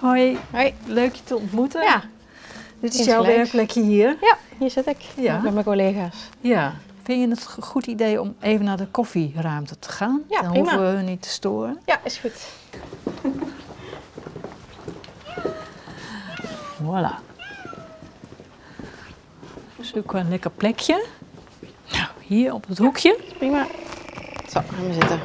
Hoi, 0.00 0.38
Hoi. 0.50 0.74
leuk 0.86 1.14
je 1.14 1.24
te 1.24 1.36
ontmoeten. 1.36 1.82
Ja, 1.82 2.02
Dit 2.80 2.94
is 2.94 3.04
jouw 3.06 3.24
werkplekje 3.24 3.82
hier. 3.82 4.16
ja, 4.20 4.36
hier 4.58 4.70
zit 4.70 4.86
ik 4.86 5.00
Ja. 5.16 5.40
met 5.40 5.52
mijn 5.52 5.64
collega's. 5.64 6.28
Ja. 6.40 6.74
Vind 7.02 7.20
je 7.20 7.28
het 7.28 7.54
een 7.56 7.62
goed 7.62 7.86
idee 7.86 8.20
om 8.20 8.34
even 8.40 8.64
naar 8.64 8.76
de 8.76 8.86
koffieruimte 8.86 9.78
te 9.78 9.88
gaan? 9.88 10.22
Ja, 10.28 10.42
Dan 10.42 10.50
prima. 10.52 10.68
hoeven 10.70 10.90
we 10.90 10.96
hun 10.96 11.04
niet 11.04 11.22
te 11.22 11.28
storen. 11.28 11.80
Ja, 11.86 12.00
is 12.04 12.16
goed. 12.18 12.48
Voilà. 16.82 17.14
Zoeken 19.80 20.12
we 20.14 20.18
een 20.20 20.28
lekker 20.28 20.50
plekje. 20.50 21.06
Nou, 21.92 22.06
hier 22.26 22.52
op 22.54 22.66
het 22.66 22.78
hoekje. 22.78 23.18
Prima. 23.38 23.66
Zo, 24.50 24.60
gaan 24.70 24.86
we 24.86 24.92
zitten. 24.92 25.20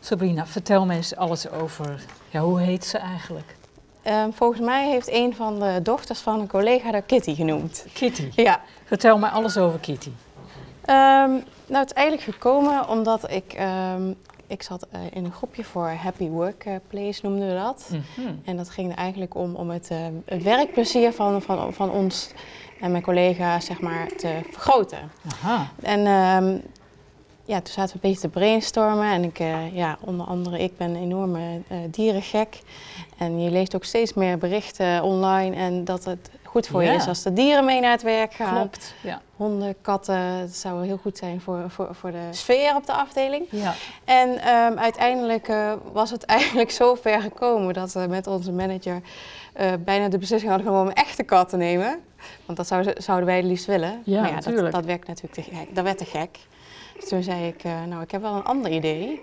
Sabrina, 0.00 0.46
vertel 0.46 0.86
me 0.86 0.94
eens 0.94 1.16
alles 1.16 1.48
over, 1.50 2.02
ja, 2.30 2.40
hoe 2.40 2.60
heet 2.60 2.84
ze 2.84 2.98
eigenlijk? 2.98 3.56
Ehm, 4.04 4.30
volgens 4.30 4.60
mij 4.60 4.88
heeft 4.88 5.12
een 5.12 5.34
van 5.34 5.60
de 5.60 5.80
dochters 5.82 6.20
van 6.20 6.40
een 6.40 6.48
collega 6.48 6.90
haar 6.90 7.02
Kitty 7.02 7.34
genoemd. 7.34 7.86
Kitty. 7.92 8.28
Ja. 8.34 8.60
Vertel 8.84 9.18
mij 9.18 9.30
alles 9.30 9.56
over 9.56 9.78
Kitty. 9.78 10.10
Ehm, 10.84 11.30
nou, 11.66 11.80
het 11.80 11.86
is 11.86 11.92
eigenlijk 11.92 12.36
gekomen 12.36 12.88
omdat 12.88 13.30
ik, 13.30 13.52
ehm, 13.52 14.12
ik 14.46 14.62
zat 14.62 14.86
eh, 14.90 15.00
in 15.10 15.24
een 15.24 15.32
groepje 15.32 15.64
voor 15.64 15.88
Happy 15.88 16.28
Workplace, 16.28 17.20
noemden 17.22 17.48
we 17.48 17.54
dat. 17.54 17.90
Mhm. 17.90 18.34
En 18.44 18.56
dat 18.56 18.70
ging 18.70 18.92
er 18.92 18.98
eigenlijk 18.98 19.34
om, 19.34 19.54
om 19.54 19.70
het, 19.70 19.90
het 20.24 20.42
werkplezier 20.42 21.12
van, 21.12 21.42
van, 21.42 21.72
van 21.74 21.90
ons 21.90 22.30
en 22.80 22.90
mijn 22.90 23.02
collega's 23.02 23.64
zeg 23.64 23.80
maar, 23.80 24.08
te 24.16 24.40
vergroten. 24.50 25.10
Aha. 25.32 25.68
En 25.82 26.06
ja, 27.44 27.60
toen 27.60 27.72
zaten 27.72 27.96
we 27.96 28.06
een 28.06 28.10
beetje 28.10 28.28
te 28.28 28.38
brainstormen. 28.38 29.12
En 29.12 29.24
ik, 29.24 29.38
eh, 29.38 29.76
ja, 29.76 29.98
onder 30.00 30.26
andere, 30.26 30.58
ik 30.58 30.76
ben 30.76 30.90
een 30.90 31.02
enorme 31.02 31.60
eh, 31.68 31.78
dierengek. 31.90 32.58
En 33.18 33.40
je 33.40 33.50
leest 33.50 33.74
ook 33.74 33.84
steeds 33.84 34.14
meer 34.14 34.38
berichten 34.38 35.02
online. 35.02 35.56
En 35.56 35.84
dat 35.84 36.04
het 36.04 36.30
goed 36.42 36.66
voor 36.66 36.82
Ja. 36.82 36.90
je 36.90 36.96
is 36.96 37.06
als 37.06 37.22
de 37.22 37.32
dieren 37.32 37.64
mee 37.64 37.80
naar 37.80 37.90
het 37.90 38.02
werk 38.02 38.34
gaan. 38.34 38.54
Klopt. 38.54 38.94
Ja. 39.02 39.20
Honden, 39.36 39.74
katten, 39.80 40.16
het 40.16 40.56
zou 40.56 40.86
heel 40.86 40.96
goed 40.96 41.18
zijn 41.18 41.40
voor, 41.40 41.70
voor, 41.70 41.88
voor 41.94 42.10
de 42.10 42.28
sfeer 42.30 42.74
op 42.76 42.86
de 42.86 42.92
afdeling. 42.92 43.46
Ja. 43.50 43.74
En 44.04 44.38
ehm, 44.38 44.78
uiteindelijk 44.78 45.48
eh, 45.48 45.72
was 45.92 46.10
het 46.10 46.24
eigenlijk 46.38 46.70
zo 46.70 46.94
ver 46.94 47.20
gekomen 47.20 47.74
dat 47.74 47.92
we 47.92 48.06
met 48.08 48.26
onze 48.26 48.52
manager 48.52 49.00
bijna 49.84 50.08
de 50.08 50.18
beslissing 50.18 50.50
hadden 50.50 50.68
genomen 50.68 50.90
om 50.90 50.96
een 50.96 51.04
echte 51.04 51.22
kat 51.22 51.48
te 51.48 51.56
nemen. 51.56 51.98
Want 52.46 52.58
dat 52.58 52.66
zouden, 52.66 53.02
zouden 53.02 53.26
wij 53.26 53.36
het 53.36 53.44
liefst 53.44 53.66
willen. 53.66 54.02
Ja, 54.04 54.20
maar 54.20 54.30
ja, 54.30 54.40
dat, 54.40 54.72
dat 54.72 54.84
werd 54.84 55.06
natuurlijk 55.06 55.34
te 55.34 55.42
gek. 55.42 55.74
Dat 55.74 55.84
werd 55.84 55.98
te 55.98 56.04
gek. 56.04 56.38
Toen 57.08 57.22
zei 57.22 57.46
ik, 57.46 57.64
eh, 57.64 57.82
nou 57.88 58.02
ik 58.02 58.10
heb 58.10 58.22
wel 58.22 58.34
een 58.34 58.44
ander 58.44 58.70
idee. 58.70 59.20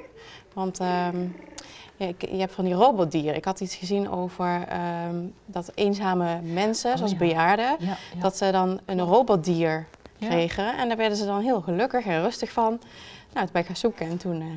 Want 0.53 0.79
ehm, 0.79 1.21
ja, 1.95 2.07
ik, 2.07 2.21
je 2.31 2.37
hebt 2.39 2.53
van 2.53 2.65
die 2.65 2.73
robotdieren. 2.73 3.35
Ik 3.35 3.45
had 3.45 3.59
iets 3.59 3.75
gezien 3.75 4.09
over 4.09 4.65
ehm, 4.69 5.15
dat 5.45 5.71
eenzame 5.75 6.41
mensen, 6.41 6.91
Oh, 6.91 6.97
zoals 6.97 7.11
ja. 7.11 7.17
bejaarden, 7.17 7.75
Ja. 7.79 7.87
ja. 8.15 8.21
dat 8.21 8.37
ze 8.37 8.51
dan 8.51 8.79
een 8.85 8.99
robotdier 9.01 9.85
kregen. 10.19 10.77
En 10.77 10.87
daar 10.87 10.97
werden 10.97 11.17
ze 11.17 11.25
dan 11.25 11.41
heel 11.41 11.61
gelukkig 11.61 12.05
en 12.05 12.21
rustig 12.21 12.51
van. 12.51 12.69
Nou, 13.33 13.45
toen 13.45 13.49
ben 13.51 13.61
ik 13.61 13.67
gaan 13.67 13.75
zoeken 13.75 14.05
en 14.07 14.17
toen 14.17 14.41
eh, 14.41 14.47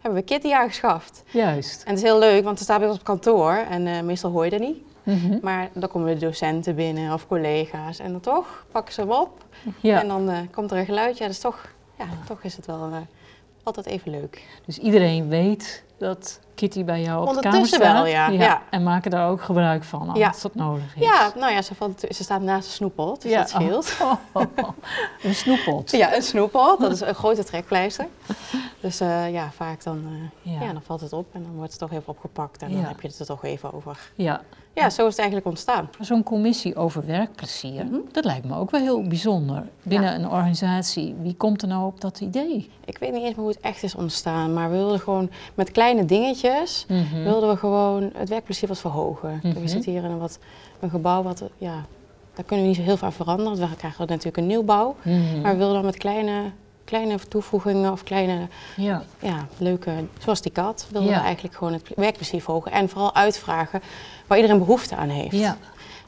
hebben 0.00 0.20
we 0.20 0.26
Kitty 0.26 0.52
aangeschaft. 0.52 1.22
Juist. 1.30 1.82
En 1.82 1.88
het 1.88 1.98
is 1.98 2.04
heel 2.08 2.18
leuk, 2.18 2.44
want 2.44 2.58
ze 2.58 2.64
staat 2.64 2.78
bij 2.78 2.88
ons 2.88 2.98
op 2.98 3.04
kantoor 3.04 3.52
en 3.52 3.86
eh, 3.86 4.00
meestal 4.00 4.30
hoor 4.30 4.44
je 4.44 4.50
dat 4.50 4.60
niet. 4.60 4.78
Mhm. 5.02 5.38
Maar 5.42 5.68
dan 5.72 5.88
komen 5.88 6.18
de 6.18 6.26
docenten 6.26 6.74
binnen 6.74 7.12
of 7.12 7.26
collega's 7.26 7.98
en 7.98 8.10
dan 8.12 8.20
toch 8.20 8.66
pakken 8.72 8.94
ze 8.94 9.00
hem 9.00 9.10
op. 9.10 9.44
En 9.82 10.08
dan 10.08 10.48
komt 10.50 10.70
er 10.70 10.78
een 10.78 10.84
geluidje. 10.84 11.26
Dus 11.26 11.38
toch, 11.38 11.68
ja, 12.00 12.08
toch 12.26 12.42
is 12.42 12.56
het 12.56 12.66
wel 12.66 12.90
eh, 12.92 12.96
altijd 13.62 13.86
even 13.86 14.10
leuk. 14.10 14.60
Dus 14.66 14.78
iedereen 14.78 15.28
weet 15.28 15.84
dat 15.98 16.40
Kitty 16.60 16.84
bij 16.84 17.00
jou 17.02 17.20
op 17.28 17.34
de 17.34 17.40
kamer 17.40 17.44
Ondertussen 17.58 17.80
staat. 17.80 17.94
wel, 18.02 18.06
ja. 18.06 18.28
Ja. 18.28 18.62
En 18.70 18.82
maken 18.82 19.10
daar 19.10 19.28
ook 19.28 19.42
gebruik 19.42 19.84
van 19.84 20.08
als 20.24 20.42
dat 20.42 20.54
nodig 20.54 20.96
is. 20.96 21.02
Ja, 21.02 21.32
nou 21.36 21.52
ja, 21.52 21.62
ze, 21.62 21.74
valt, 21.74 22.00
ze 22.10 22.22
staat 22.22 22.40
naast 22.40 22.66
een 22.66 22.72
snoeppot, 22.72 23.22
dus 23.22 23.32
dat 23.32 23.48
scheelt. 23.48 23.96
Oh, 24.32 24.42
een 25.22 25.34
snoeppot. 25.34 25.90
Ja, 25.90 26.14
een 26.16 26.22
snoeppot, 26.22 26.80
dat 26.80 26.92
is 26.92 27.00
een 27.00 27.14
grote 27.14 27.44
trekpleister. 27.44 28.06
Dus 28.80 29.00
eh, 29.00 29.32
ja, 29.32 29.50
vaak 29.50 29.82
dan, 29.82 30.02
eh, 30.44 30.52
Ja. 30.60 30.72
dan 30.72 30.82
valt 30.82 31.00
het 31.00 31.12
op 31.12 31.26
en 31.32 31.42
dan 31.42 31.52
wordt 31.56 31.70
het 31.70 31.80
toch 31.80 31.90
even 31.92 32.08
opgepakt 32.08 32.62
en 32.62 32.72
dan 32.72 32.84
heb 32.84 33.00
je 33.00 33.08
het 33.08 33.18
er 33.18 33.26
toch 33.26 33.44
even 33.44 33.72
over. 33.74 34.10
Ja. 34.14 34.40
Ja, 34.74 34.90
zo 34.90 35.02
is 35.02 35.08
het 35.08 35.18
eigenlijk 35.18 35.48
ontstaan. 35.48 35.88
Zo'n 36.00 36.22
commissie 36.22 36.76
over 36.76 37.06
werkplezier, 37.06 37.84
Mhm. 37.84 37.94
dat 38.12 38.24
lijkt 38.24 38.44
me 38.46 38.56
ook 38.56 38.70
wel 38.70 38.80
heel 38.80 39.02
bijzonder. 39.02 39.62
Binnen 39.82 40.14
een 40.14 40.28
organisatie, 40.28 41.14
wie 41.22 41.34
komt 41.34 41.62
er 41.62 41.68
nou 41.68 41.86
op 41.86 42.00
dat 42.00 42.20
idee? 42.20 42.70
Ik 42.84 42.98
weet 42.98 43.12
niet 43.12 43.22
eens 43.22 43.34
meer 43.34 43.44
hoe 43.44 43.48
het 43.48 43.60
echt 43.60 43.82
is 43.82 43.94
ontstaan, 43.94 44.52
maar 44.54 44.70
we 44.70 44.76
wilden 44.76 45.00
gewoon 45.00 45.30
met 45.54 45.70
kleine 45.70 46.04
dingetjes 46.04 46.49
Mhm. 46.88 47.22
wilden 47.22 47.48
we 47.48 47.56
gewoon 47.56 48.10
het 48.14 48.28
werkplezier 48.28 48.68
wat 48.68 48.78
verhogen. 48.78 49.40
Mhm. 49.42 49.60
We 49.60 49.68
zitten 49.68 49.92
hier 49.92 50.04
in 50.04 50.10
een, 50.10 50.18
wat, 50.18 50.38
een 50.80 50.90
gebouw 50.90 51.22
wat, 51.22 51.42
ja, 51.58 51.84
daar 52.34 52.44
kunnen 52.44 52.64
we 52.64 52.70
niet 52.70 52.76
zo 52.80 52.84
heel 52.84 52.96
veel 52.96 53.06
aan 53.06 53.12
veranderen. 53.12 53.58
Want 53.58 53.70
we 53.70 53.76
krijgen 53.76 54.06
natuurlijk 54.08 54.36
een 54.36 54.46
nieuwbouw. 54.46 54.96
Mhm. 55.02 55.40
Maar 55.40 55.52
we 55.52 55.58
wilden 55.58 55.74
dan 55.76 55.84
met 55.84 55.96
kleine, 55.96 56.42
kleine 56.84 57.18
toevoegingen 57.28 57.92
of 57.92 58.02
kleine, 58.02 58.48
Ja. 58.76 59.02
ja, 59.18 59.46
leuke, 59.58 59.92
zoals 60.18 60.40
die 60.42 60.52
kat, 60.52 60.86
wilden 60.90 61.10
Ja. 61.10 61.16
we 61.18 61.24
eigenlijk 61.24 61.54
gewoon 61.54 61.72
het 61.72 61.88
werkplezier 61.96 62.42
verhogen. 62.42 62.72
En 62.72 62.88
vooral 62.88 63.14
uitvragen 63.14 63.80
waar 64.26 64.38
iedereen 64.38 64.58
behoefte 64.58 64.96
aan 64.96 65.08
heeft. 65.08 65.36
Ja. 65.36 65.56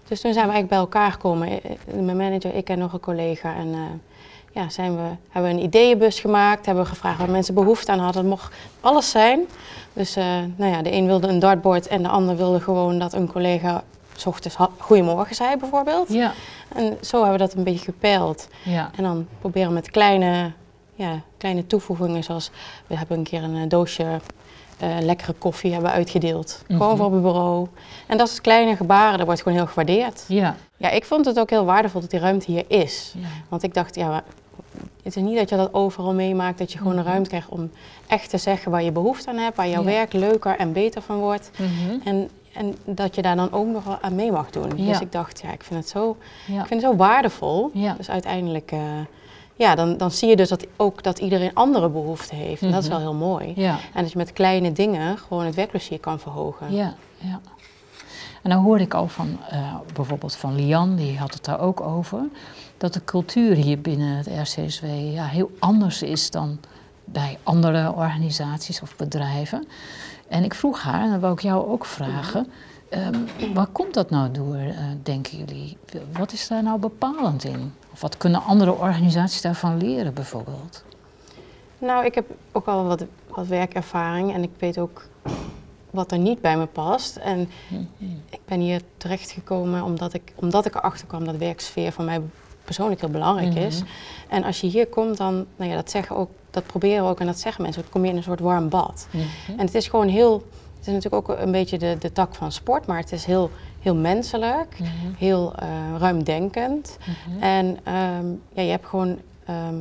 Dus 0.08 0.20
toen 0.20 0.32
zijn 0.32 0.46
we 0.46 0.52
eigenlijk 0.52 0.68
bij 0.68 0.78
elkaar 0.78 1.12
gekomen. 1.12 1.48
Eh, 1.48 1.70
eh, 1.70 1.94
Mijn 2.00 2.16
manager, 2.16 2.54
ik 2.54 2.68
en 2.68 2.78
nog 2.78 2.92
een 2.92 3.00
collega. 3.00 3.54
En 3.54 3.72
eh, 3.72 3.80
ja, 4.52 4.68
zijn 4.68 4.96
we, 4.96 5.02
hebben 5.30 5.52
we 5.54 5.58
een 5.58 5.64
ideeënbus 5.64 6.20
gemaakt. 6.20 6.66
Hebben 6.66 6.84
we 6.84 6.90
gevraagd 6.90 7.18
waar 7.18 7.30
mensen 7.30 7.54
behoefte 7.54 7.92
aan 7.92 7.98
hadden. 7.98 8.20
Het 8.22 8.30
mocht 8.30 8.54
alles 8.80 9.10
zijn. 9.10 9.40
Dus 9.92 10.16
eh, 10.16 10.24
nou 10.56 10.72
ja, 10.72 10.82
de 10.82 10.92
een 10.92 11.06
wilde 11.06 11.28
een 11.28 11.38
dartboard 11.38 11.86
en 11.86 12.02
de 12.02 12.08
ander 12.08 12.36
wilde 12.36 12.60
gewoon 12.60 12.98
dat 12.98 13.12
een 13.12 13.32
collega... 13.32 13.82
S 14.16 14.26
ochtends 14.26 14.56
goedemorgen 14.78 15.34
zei 15.34 15.56
bijvoorbeeld. 15.56 16.12
Ja. 16.12 16.32
En 16.74 16.96
zo 17.00 17.16
hebben 17.16 17.32
we 17.32 17.44
dat 17.44 17.54
een 17.54 17.64
beetje 17.64 17.84
gepeild. 17.84 18.48
Ja. 18.64 18.90
En 18.96 19.02
dan 19.02 19.26
proberen 19.40 19.68
we 19.68 19.74
met 19.74 19.90
kleine, 19.90 20.52
ja, 20.94 21.20
kleine 21.38 21.66
toevoegingen, 21.66 22.24
zoals 22.24 22.50
we 22.86 22.96
hebben 22.96 23.18
een 23.18 23.24
keer 23.24 23.42
een 23.42 23.56
eh, 23.56 23.68
doosje 23.68 24.20
eh, 24.78 24.88
lekkere 25.00 25.32
koffie 25.32 25.72
hebben 25.72 25.90
uitgedeeld. 25.90 26.62
Gewoon 26.66 26.88
Mhm. 26.88 26.96
voor 26.96 27.06
op 27.06 27.12
het 27.12 27.22
bureau. 27.22 27.66
En 28.06 28.18
dat 28.18 28.28
is 28.28 28.40
kleine 28.40 28.76
gebaren, 28.76 29.16
dat 29.18 29.26
wordt 29.26 29.42
gewoon 29.42 29.58
heel 29.58 29.66
gewaardeerd. 29.66 30.24
Ja. 30.28 30.56
Ja, 30.76 30.90
ik 30.90 31.04
vond 31.04 31.24
het 31.24 31.38
ook 31.38 31.50
heel 31.50 31.64
waardevol 31.64 32.00
dat 32.00 32.10
die 32.10 32.20
ruimte 32.20 32.50
hier 32.50 32.64
is. 32.68 33.12
Ja. 33.16 33.26
Want 33.48 33.62
ik 33.62 33.74
dacht, 33.74 33.94
ja, 33.94 34.22
het 35.02 35.16
is 35.16 35.22
niet 35.22 35.36
dat 35.36 35.48
je 35.48 35.56
dat 35.56 35.74
overal 35.74 36.14
meemaakt, 36.14 36.58
dat 36.58 36.72
je 36.72 36.78
gewoon 36.78 36.92
een 36.92 36.98
Mhm. 36.98 37.08
ruimte 37.08 37.28
krijgt 37.28 37.48
om 37.48 37.70
echt 38.06 38.30
te 38.30 38.38
zeggen 38.38 38.70
waar 38.70 38.82
je 38.82 38.92
behoefte 38.92 39.28
aan 39.30 39.36
hebt, 39.36 39.56
waar 39.56 39.68
jouw 39.68 39.80
Ja. 39.82 39.86
werk 39.86 40.12
leuker 40.12 40.56
en 40.58 40.72
beter 40.72 41.02
van 41.02 41.18
wordt. 41.18 41.50
Mhm. 41.58 41.98
En, 42.08 42.28
en 42.52 42.74
dat 42.84 43.14
je 43.14 43.22
daar 43.22 43.36
dan 43.36 43.52
ook 43.52 43.66
nog 43.66 43.84
wel 43.84 43.98
aan 44.00 44.14
mee 44.14 44.32
mag 44.32 44.50
doen. 44.50 44.70
Ja. 44.76 44.86
Dus 44.86 45.00
ik 45.00 45.12
dacht, 45.12 45.40
ja, 45.40 45.52
ik 45.52 45.62
vind 45.62 45.80
het 45.80 45.88
zo, 45.88 46.16
Ja. 46.46 46.60
ik 46.60 46.66
vind 46.66 46.82
het 46.82 46.90
zo 46.90 46.96
waardevol. 46.96 47.70
Dus 47.96 48.10
uiteindelijk, 48.10 48.72
eh, 48.72 48.80
ja, 49.56 49.74
dan, 49.74 49.96
dan 49.96 50.10
zie 50.10 50.28
je 50.28 50.36
dus 50.36 50.48
dat 50.48 50.66
ook 50.76 51.02
dat 51.02 51.18
iedereen 51.18 51.54
andere 51.54 51.88
behoeften 51.88 52.36
heeft. 52.36 52.62
En 52.62 52.70
dat 52.70 52.82
is 52.82 52.88
Mhm. 52.88 52.98
wel 52.98 53.06
heel 53.10 53.18
mooi. 53.18 53.52
En 53.94 54.02
dat 54.02 54.12
je 54.12 54.18
met 54.18 54.32
kleine 54.32 54.72
dingen 54.72 55.18
gewoon 55.18 55.44
het 55.44 55.54
werkplezier 55.54 56.00
kan 56.00 56.18
verhogen. 56.20 56.74
Ja, 56.74 56.94
ja. 57.18 57.40
En 58.42 58.50
dan 58.50 58.62
hoorde 58.62 58.84
ik 58.84 58.94
al 58.94 59.08
van 59.08 59.38
eh, 59.50 59.74
bijvoorbeeld 59.94 60.34
van 60.34 60.54
Lian, 60.54 60.96
die 60.96 61.18
had 61.18 61.34
het 61.34 61.44
daar 61.44 61.60
ook 61.60 61.80
over, 61.80 62.20
dat 62.76 62.92
de 62.92 63.04
cultuur 63.04 63.54
hier 63.54 63.80
binnen 63.80 64.16
het 64.16 64.26
RCSW 64.26 64.84
ja, 65.12 65.24
heel 65.24 65.50
anders 65.58 66.02
is 66.02 66.30
dan 66.30 66.58
bij 67.04 67.38
andere 67.42 67.92
organisaties 67.92 68.82
of 68.82 68.96
bedrijven. 68.96 69.66
En 70.28 70.44
ik 70.44 70.54
vroeg 70.54 70.82
haar, 70.82 71.02
en 71.02 71.10
dat 71.10 71.20
wou 71.20 71.32
ik 71.32 71.40
jou 71.40 71.66
ook 71.66 71.84
vragen, 71.84 72.46
ehm, 72.88 73.14
waar 73.54 73.66
komt 73.66 73.94
dat 73.94 74.10
nou 74.10 74.30
door, 74.30 74.56
eh, 74.56 74.76
denken 75.02 75.38
jullie? 75.38 75.76
Wat 76.12 76.32
is 76.32 76.48
daar 76.48 76.62
nou 76.62 76.78
bepalend 76.78 77.44
in? 77.44 77.72
Of 77.92 78.00
wat 78.00 78.16
kunnen 78.16 78.42
andere 78.42 78.72
organisaties 78.72 79.40
daarvan 79.40 79.76
leren 79.76 80.14
bijvoorbeeld? 80.14 80.84
Nou, 81.78 82.04
ik 82.04 82.14
heb 82.14 82.26
ook 82.52 82.66
al 82.66 82.84
wat, 82.84 83.04
wat 83.28 83.46
werkervaring 83.46 84.34
en 84.34 84.42
ik 84.42 84.50
weet 84.58 84.78
ook 84.78 85.02
wat 85.92 86.12
er 86.12 86.18
niet 86.18 86.40
bij 86.40 86.56
me 86.56 86.66
past. 86.66 87.16
En 87.16 87.48
ik 88.30 88.40
ben 88.44 88.60
hier 88.60 88.80
terechtgekomen 88.96 89.82
omdat 89.82 90.14
ik, 90.14 90.32
omdat 90.34 90.66
ik 90.66 90.74
erachter 90.74 91.06
kwam 91.06 91.24
dat 91.24 91.36
werksfeer 91.36 91.92
voor 91.92 92.04
mij 92.04 92.20
persoonlijk 92.64 93.00
heel 93.00 93.10
belangrijk 93.10 93.54
is. 93.54 93.78
Mhm. 93.78 93.88
En 94.28 94.44
als 94.44 94.60
je 94.60 94.66
hier 94.66 94.86
komt, 94.86 95.16
dan, 95.16 95.46
nou 95.56 95.70
ja, 95.70 95.76
dat 95.76 95.90
zeggen 95.90 96.16
ook, 96.16 96.30
dat 96.50 96.66
proberen 96.66 97.04
we 97.04 97.10
ook 97.10 97.20
en 97.20 97.26
dat 97.26 97.38
zeggen 97.38 97.62
mensen, 97.62 97.82
dan 97.82 97.90
kom 97.90 98.04
je 98.04 98.10
in 98.10 98.16
een 98.16 98.22
soort 98.22 98.40
warm 98.40 98.68
bad. 98.68 99.06
Mhm. 99.10 99.58
En 99.58 99.66
het 99.66 99.74
is 99.74 99.88
gewoon 99.88 100.08
heel, 100.08 100.32
het 100.78 100.86
is 100.86 100.92
natuurlijk 100.92 101.30
ook 101.30 101.38
een 101.38 101.52
beetje 101.52 101.78
de, 101.78 101.96
de 101.98 102.12
tak 102.12 102.34
van 102.34 102.52
sport, 102.52 102.86
maar 102.86 102.98
het 102.98 103.12
is 103.12 103.24
heel, 103.24 103.50
heel 103.80 103.94
menselijk, 103.94 104.76
Mhm. 104.80 104.88
heel 105.18 105.54
eh, 105.54 105.68
ruimdenkend. 105.98 106.98
En 107.40 107.78
ehm, 107.84 108.26
ja, 108.52 108.62
je 108.62 108.70
hebt 108.70 108.86
gewoon. 108.86 109.18
ehm, 109.46 109.74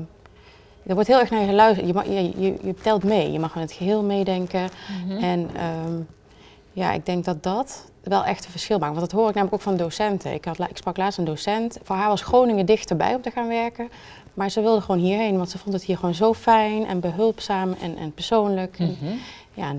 er 0.85 0.93
wordt 0.93 1.09
heel 1.09 1.19
erg 1.19 1.29
naar 1.29 1.41
je 1.41 1.47
geluisterd. 1.47 1.87
Je, 1.87 1.93
mag, 1.93 2.05
je, 2.05 2.31
je, 2.37 2.55
je 2.61 2.73
telt 2.81 3.03
mee. 3.03 3.31
Je 3.31 3.39
mag 3.39 3.55
aan 3.55 3.61
het 3.61 3.71
geheel 3.71 4.03
meedenken. 4.03 4.69
Mhm. 5.05 5.23
En 5.23 5.49
ehm, 5.55 5.93
ja, 6.71 6.91
ik 6.91 7.05
denk 7.05 7.25
dat 7.25 7.43
dat 7.43 7.91
wel 8.03 8.23
echt 8.23 8.45
een 8.45 8.51
verschil 8.51 8.79
maakt. 8.79 8.95
Want 8.95 9.09
dat 9.09 9.19
hoor 9.19 9.29
ik 9.29 9.35
namelijk 9.35 9.55
ook 9.55 9.67
van 9.67 9.77
docenten. 9.77 10.33
Ik, 10.33 10.45
had, 10.45 10.59
ik 10.59 10.77
sprak 10.77 10.97
laatst 10.97 11.17
een 11.17 11.25
docent. 11.25 11.77
Voor 11.83 11.95
haar 11.95 12.07
was 12.07 12.21
Groningen 12.21 12.65
dichterbij 12.65 13.15
om 13.15 13.21
te 13.21 13.31
gaan 13.31 13.47
werken. 13.47 13.89
Maar 14.33 14.49
ze 14.49 14.61
wilde 14.61 14.81
gewoon 14.81 15.01
hierheen, 15.01 15.37
want 15.37 15.49
ze 15.49 15.57
vond 15.57 15.73
het 15.73 15.83
hier 15.83 15.97
gewoon 15.97 16.13
zo 16.13 16.33
fijn 16.33 16.85
en 16.85 16.99
behulpzaam 16.99 17.75
en, 17.81 17.97
en 17.97 18.13
persoonlijk. 18.13 18.79
Mhm. 18.79 18.89
en, 18.89 19.19
ja, 19.53 19.75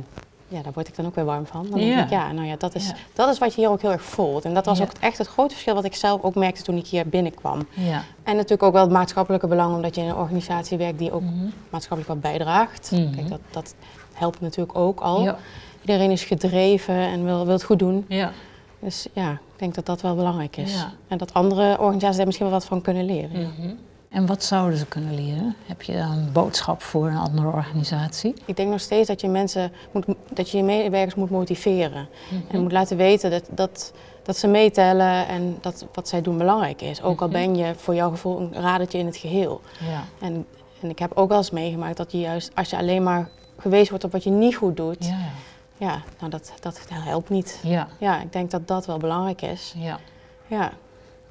daar 0.63 0.73
word 0.73 0.89
ik 0.89 0.97
dan 0.97 1.07
ook 1.07 1.15
weer 1.15 1.25
warm 1.25 1.47
van. 1.47 1.67
Dan 1.71 1.81
Ja. 1.81 1.87
denk 1.95 2.05
ik, 2.05 2.11
ja, 2.11 2.33
nou 2.33 2.47
ja, 2.47 2.57
dat 2.59 2.75
is, 2.75 2.87
Ja. 2.89 2.95
dat 3.13 3.29
is 3.29 3.39
wat 3.39 3.55
je 3.55 3.61
hier 3.61 3.71
ook 3.71 3.81
heel 3.83 3.91
erg 3.93 4.03
voelt. 4.03 4.45
En 4.45 4.55
dat 4.55 4.67
was 4.67 4.79
Ja. 4.79 4.85
ook 4.85 4.91
echt 5.01 5.19
het 5.19 5.27
grote 5.27 5.51
verschil 5.53 5.75
wat 5.75 5.85
ik 5.85 5.95
zelf 5.95 6.23
ook 6.23 6.35
merkte 6.35 6.63
toen 6.63 6.77
ik 6.77 6.87
hier 6.87 7.09
binnenkwam. 7.09 7.67
Ja. 7.75 8.03
En 8.23 8.35
natuurlijk 8.35 8.63
ook 8.63 8.73
wel 8.73 8.83
het 8.83 8.91
maatschappelijke 8.93 9.47
belang, 9.47 9.75
omdat 9.75 9.95
je 9.95 10.01
in 10.01 10.09
een 10.09 10.17
organisatie 10.17 10.79
werkt 10.79 10.99
die 10.99 11.13
ook 11.13 11.23
Mhm. 11.23 11.35
maatschappelijk 11.71 12.09
wat 12.09 12.21
bijdraagt. 12.33 12.91
Mhm. 12.93 13.15
Kijk, 13.15 13.29
dat, 13.29 13.41
dat 13.51 13.75
helpt 14.13 14.41
natuurlijk 14.41 14.79
ook 14.79 15.01
al. 15.01 15.23
Ja. 15.23 15.37
Iedereen 15.81 16.11
is 16.11 16.25
gedreven 16.25 16.95
en 16.95 17.25
wil, 17.25 17.45
wil 17.45 17.53
het 17.55 17.65
goed 17.65 17.79
doen. 17.79 18.05
Ja. 18.09 18.31
Dus 18.79 19.07
ja, 19.13 19.31
ik 19.31 19.39
denk 19.57 19.75
dat 19.75 19.87
dat 19.87 20.01
wel 20.01 20.15
belangrijk 20.15 20.57
is. 20.57 20.75
Ja. 20.75 20.93
En 21.09 21.19
dat 21.19 21.35
andere 21.35 21.79
organisaties 21.79 22.17
daar 22.17 22.27
misschien 22.27 22.47
wel 22.47 22.55
wat 22.59 22.65
van 22.65 22.81
kunnen 22.81 23.05
leren. 23.05 23.31
Mhm. 23.59 23.75
En 24.13 24.27
wat 24.27 24.45
zouden 24.45 24.79
ze 24.79 24.87
kunnen 24.87 25.15
leren? 25.15 25.57
Heb 25.67 25.83
je 25.83 25.93
een 25.97 26.33
boodschap 26.33 26.83
voor 26.83 27.07
een 27.07 27.17
andere 27.17 27.49
organisatie? 27.49 28.35
Ik 28.45 28.57
denk 28.57 28.71
nog 28.71 28.81
steeds 28.81 29.09
dat 29.09 29.21
je 29.21 29.29
mensen 29.29 29.73
moet, 29.93 30.05
dat 30.33 30.51
je 30.51 30.57
je 30.57 30.63
medewerkers 30.63 31.15
moet 31.15 31.31
motiveren. 31.31 32.09
En 32.51 32.63
moet 32.63 32.73
laten 32.73 32.97
weten 32.97 33.31
dat, 33.31 33.49
dat, 33.51 33.93
dat 34.23 34.37
ze 34.37 34.47
meetellen 34.47 35.27
en 35.29 35.59
dat 35.61 35.87
wat 35.93 36.09
zij 36.09 36.23
doen 36.23 36.39
belangrijk 36.39 36.83
is. 36.83 37.03
Ook 37.03 37.21
al 37.21 37.29
ben 37.29 37.55
je 37.57 37.75
voor 37.77 37.95
jouw 37.95 38.11
gevoel 38.11 38.41
een 38.41 38.53
radertje 38.55 38.99
in 38.99 39.07
het 39.07 39.17
geheel. 39.17 39.61
Ja. 39.81 40.05
En, 40.27 40.47
en 40.81 40.91
ik 40.91 40.99
heb 40.99 41.13
ook 41.15 41.29
wel 41.29 41.39
eens 41.39 41.51
meegemaakt 41.51 41.97
dat 41.97 42.13
je 42.13 42.21
juist 42.21 42.51
als 42.55 42.71
je 42.71 42.77
alleen 42.77 43.03
maar 43.03 43.29
gewezen 43.59 43.89
wordt 43.89 44.05
op 44.05 44.13
wat 44.13 44.25
je 44.25 44.31
niet 44.31 44.57
goed 44.57 44.77
doet, 44.77 45.07
Ja. 45.07 45.19
ja, 45.77 46.03
nou 46.19 46.31
dat, 46.31 46.53
dat 46.61 46.81
helpt 46.89 47.29
niet. 47.29 47.61
Ja. 47.63 47.89
Ja, 47.99 48.21
ik 48.21 48.33
denk 48.33 48.51
dat 48.51 48.69
dat 48.69 48.87
wel 48.87 48.99
belangrijk 48.99 49.43
is. 49.43 49.75
Ja. 49.77 49.99
Ja. 50.47 50.73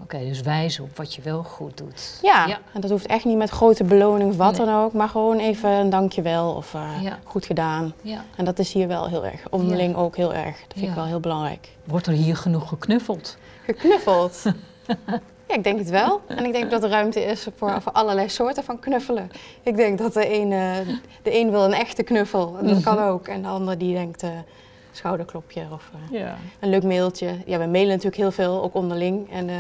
Oké, 0.03 0.19
dus 0.19 0.41
wijzen 0.41 0.83
op 0.83 0.97
wat 0.97 1.13
je 1.13 1.21
wel 1.21 1.43
goed 1.43 1.77
doet. 1.77 2.19
Ja, 2.21 2.47
Ja. 2.47 2.59
en 2.73 2.81
dat 2.81 2.89
hoeft 2.89 3.05
echt 3.05 3.25
niet 3.25 3.37
met 3.37 3.49
grote 3.49 3.83
beloning 3.83 4.29
of 4.29 4.37
wat 4.37 4.57
Nee. 4.57 4.65
dan 4.65 4.75
ook, 4.83 4.93
maar 4.93 5.09
gewoon 5.09 5.37
even 5.39 5.69
een 5.69 5.89
dankjewel 5.89 6.51
of 6.53 6.73
eh, 6.73 6.89
Ja. 7.01 7.19
goed 7.23 7.45
gedaan. 7.45 7.93
Ja. 8.01 8.23
En 8.35 8.45
dat 8.45 8.59
is 8.59 8.73
hier 8.73 8.87
wel 8.87 9.07
heel 9.07 9.25
erg, 9.25 9.41
onderling 9.49 9.95
ook 9.95 10.15
heel 10.15 10.33
erg. 10.33 10.57
Dat 10.67 10.73
vind 10.77 10.87
ik 10.89 10.95
wel 10.95 11.05
heel 11.05 11.19
belangrijk. 11.19 11.69
Wordt 11.83 12.07
er 12.07 12.13
hier 12.13 12.35
genoeg 12.35 12.67
geknuffeld? 12.69 13.37
Geknuffeld. 13.65 14.43
ja, 15.47 15.55
ik 15.55 15.63
denk 15.63 15.79
het 15.79 15.89
wel. 15.89 16.21
En 16.27 16.45
ik 16.45 16.51
denk 16.53 16.71
dat 16.71 16.83
er 16.83 16.89
ruimte 16.89 17.23
is 17.23 17.47
voor, 17.57 17.81
voor 17.81 17.91
allerlei 17.91 18.29
soorten 18.29 18.63
van 18.63 18.79
knuffelen. 18.79 19.29
Ik 19.63 19.75
denk 19.75 19.97
dat 19.97 20.13
de 20.13 20.33
een, 20.33 20.49
de 21.23 21.37
een 21.39 21.51
wil 21.51 21.63
een 21.63 21.73
echte 21.73 22.03
knuffel, 22.03 22.55
en 22.59 22.67
dat 22.67 22.81
kan 22.83 22.99
ook. 22.99 23.27
En 23.27 23.41
de 23.41 23.47
ander 23.47 23.77
die 23.77 23.93
denkt 23.93 24.23
eh, 24.23 24.29
schouderklopje 24.91 25.67
of 25.71 25.91
eh, 26.11 26.19
Ja. 26.19 26.37
een 26.59 26.69
leuk 26.69 26.83
mailtje. 26.83 27.37
Ja, 27.45 27.57
we 27.57 27.65
mailen 27.65 27.87
natuurlijk 27.89 28.15
heel 28.15 28.31
veel, 28.31 28.63
ook 28.63 28.73
onderling. 28.75 29.31
En 29.31 29.49
eh, 29.49 29.55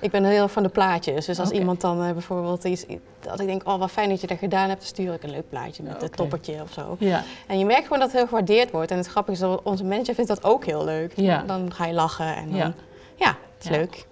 ik 0.00 0.10
ben 0.10 0.24
heel 0.24 0.42
erg 0.42 0.52
van 0.52 0.62
de 0.62 0.68
plaatjes. 0.68 1.26
Dus 1.26 1.38
als 1.40 1.50
iemand 1.50 1.80
dan 1.80 2.02
eh, 2.04 2.12
bijvoorbeeld 2.12 2.64
iets, 2.64 2.84
dat 3.20 3.40
ik 3.40 3.46
denk, 3.46 3.68
oh 3.68 3.78
wat 3.78 3.90
fijn 3.90 4.08
dat 4.08 4.20
je 4.20 4.26
dat 4.26 4.38
gedaan 4.38 4.68
hebt, 4.68 4.78
dan 4.80 4.88
stuur 4.88 5.12
ik 5.14 5.22
een 5.22 5.30
leuk 5.30 5.48
plaatje 5.48 5.82
met 5.82 6.02
een 6.02 6.10
toppertje 6.10 6.62
of 6.62 6.72
zo. 6.72 6.96
Ja. 6.98 7.22
En 7.46 7.58
je 7.58 7.64
merkt 7.64 7.82
gewoon 7.82 7.98
dat 7.98 8.08
het 8.08 8.16
heel 8.16 8.26
gewaardeerd 8.26 8.70
wordt. 8.70 8.90
En 8.90 8.96
het 8.96 9.06
grappige 9.06 9.32
is, 9.32 9.38
dat 9.38 9.62
onze 9.62 9.84
manager 9.84 10.14
vindt 10.14 10.30
dat 10.30 10.44
ook 10.44 10.64
heel 10.64 10.84
leuk. 10.84 11.12
Ja. 11.16 11.42
Dan 11.46 11.72
ga 11.74 11.86
je 11.86 11.92
lachen 11.94 12.36
en 12.36 12.50
dan, 12.50 12.74
Ja. 13.16 13.36
het 13.56 13.64
is 13.64 13.68
leuk. 13.70 14.06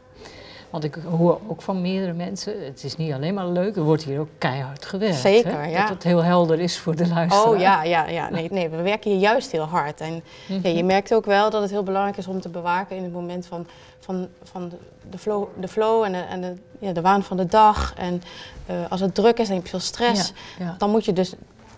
Want 0.71 0.85
ik 0.85 0.99
hoor 1.19 1.41
ook 1.47 1.63
van 1.63 1.81
meerdere 1.81 2.13
mensen, 2.13 2.65
het 2.65 2.85
is 2.85 2.97
niet 2.97 3.13
alleen 3.13 3.35
maar 3.35 3.49
leuk, 3.49 3.77
er 3.77 3.83
wordt 3.83 4.03
hier 4.05 4.21
ook 4.21 4.29
keihard 4.39 4.85
gewerkt. 4.85 5.17
Zeker, 5.17 5.61
hè? 5.61 5.67
ja. 5.67 5.81
Dat 5.81 5.89
het 5.89 6.03
heel 6.03 6.23
helder 6.23 6.61
is 6.61 6.79
voor 6.79 6.97
de 6.97 7.09
luisteraar. 7.09 7.49
Oh 7.49 7.59
ja, 7.59 7.83
ja, 7.83 8.07
ja. 8.09 8.29
Nee, 8.31 8.49
nee, 8.51 8.69
we 8.69 8.83
werken 8.83 9.11
hier 9.11 9.21
juist 9.21 9.51
heel 9.53 9.65
hard. 9.65 10.01
En 10.01 10.23
ja, 10.63 10.69
je 10.69 10.85
merkt 10.85 11.15
ook 11.15 11.25
wel 11.25 11.51
dat 11.51 11.63
het 11.63 11.71
heel 11.71 11.83
belangrijk 11.83 12.17
is 12.17 12.27
om 12.27 12.41
te 12.41 12.49
bewaken 12.49 12.97
in 12.97 13.03
het 13.03 13.13
moment 13.13 13.47
van, 13.47 13.67
van, 13.99 14.29
van 14.43 14.73
de, 15.11 15.19
flow, 15.19 15.47
de 15.61 15.69
flow 15.69 16.03
en, 16.03 16.13
de, 16.13 16.19
en 16.19 16.41
de, 16.41 16.55
ja, 16.79 16.93
de 16.93 17.01
waan 17.01 17.23
van 17.23 17.37
de 17.37 17.47
dag. 17.47 17.95
En 17.97 18.23
eh, 18.67 18.75
als 18.89 19.01
het 19.01 19.15
druk 19.15 19.39
is 19.39 19.47
en 19.49 19.55
je 19.55 19.59
hebt 19.59 19.71
veel 19.71 19.79
stress, 19.81 20.33
Ja, 20.59 20.75
dan 20.79 20.91
moet 20.91 21.05
je 21.05 21.13
dus 21.13 21.35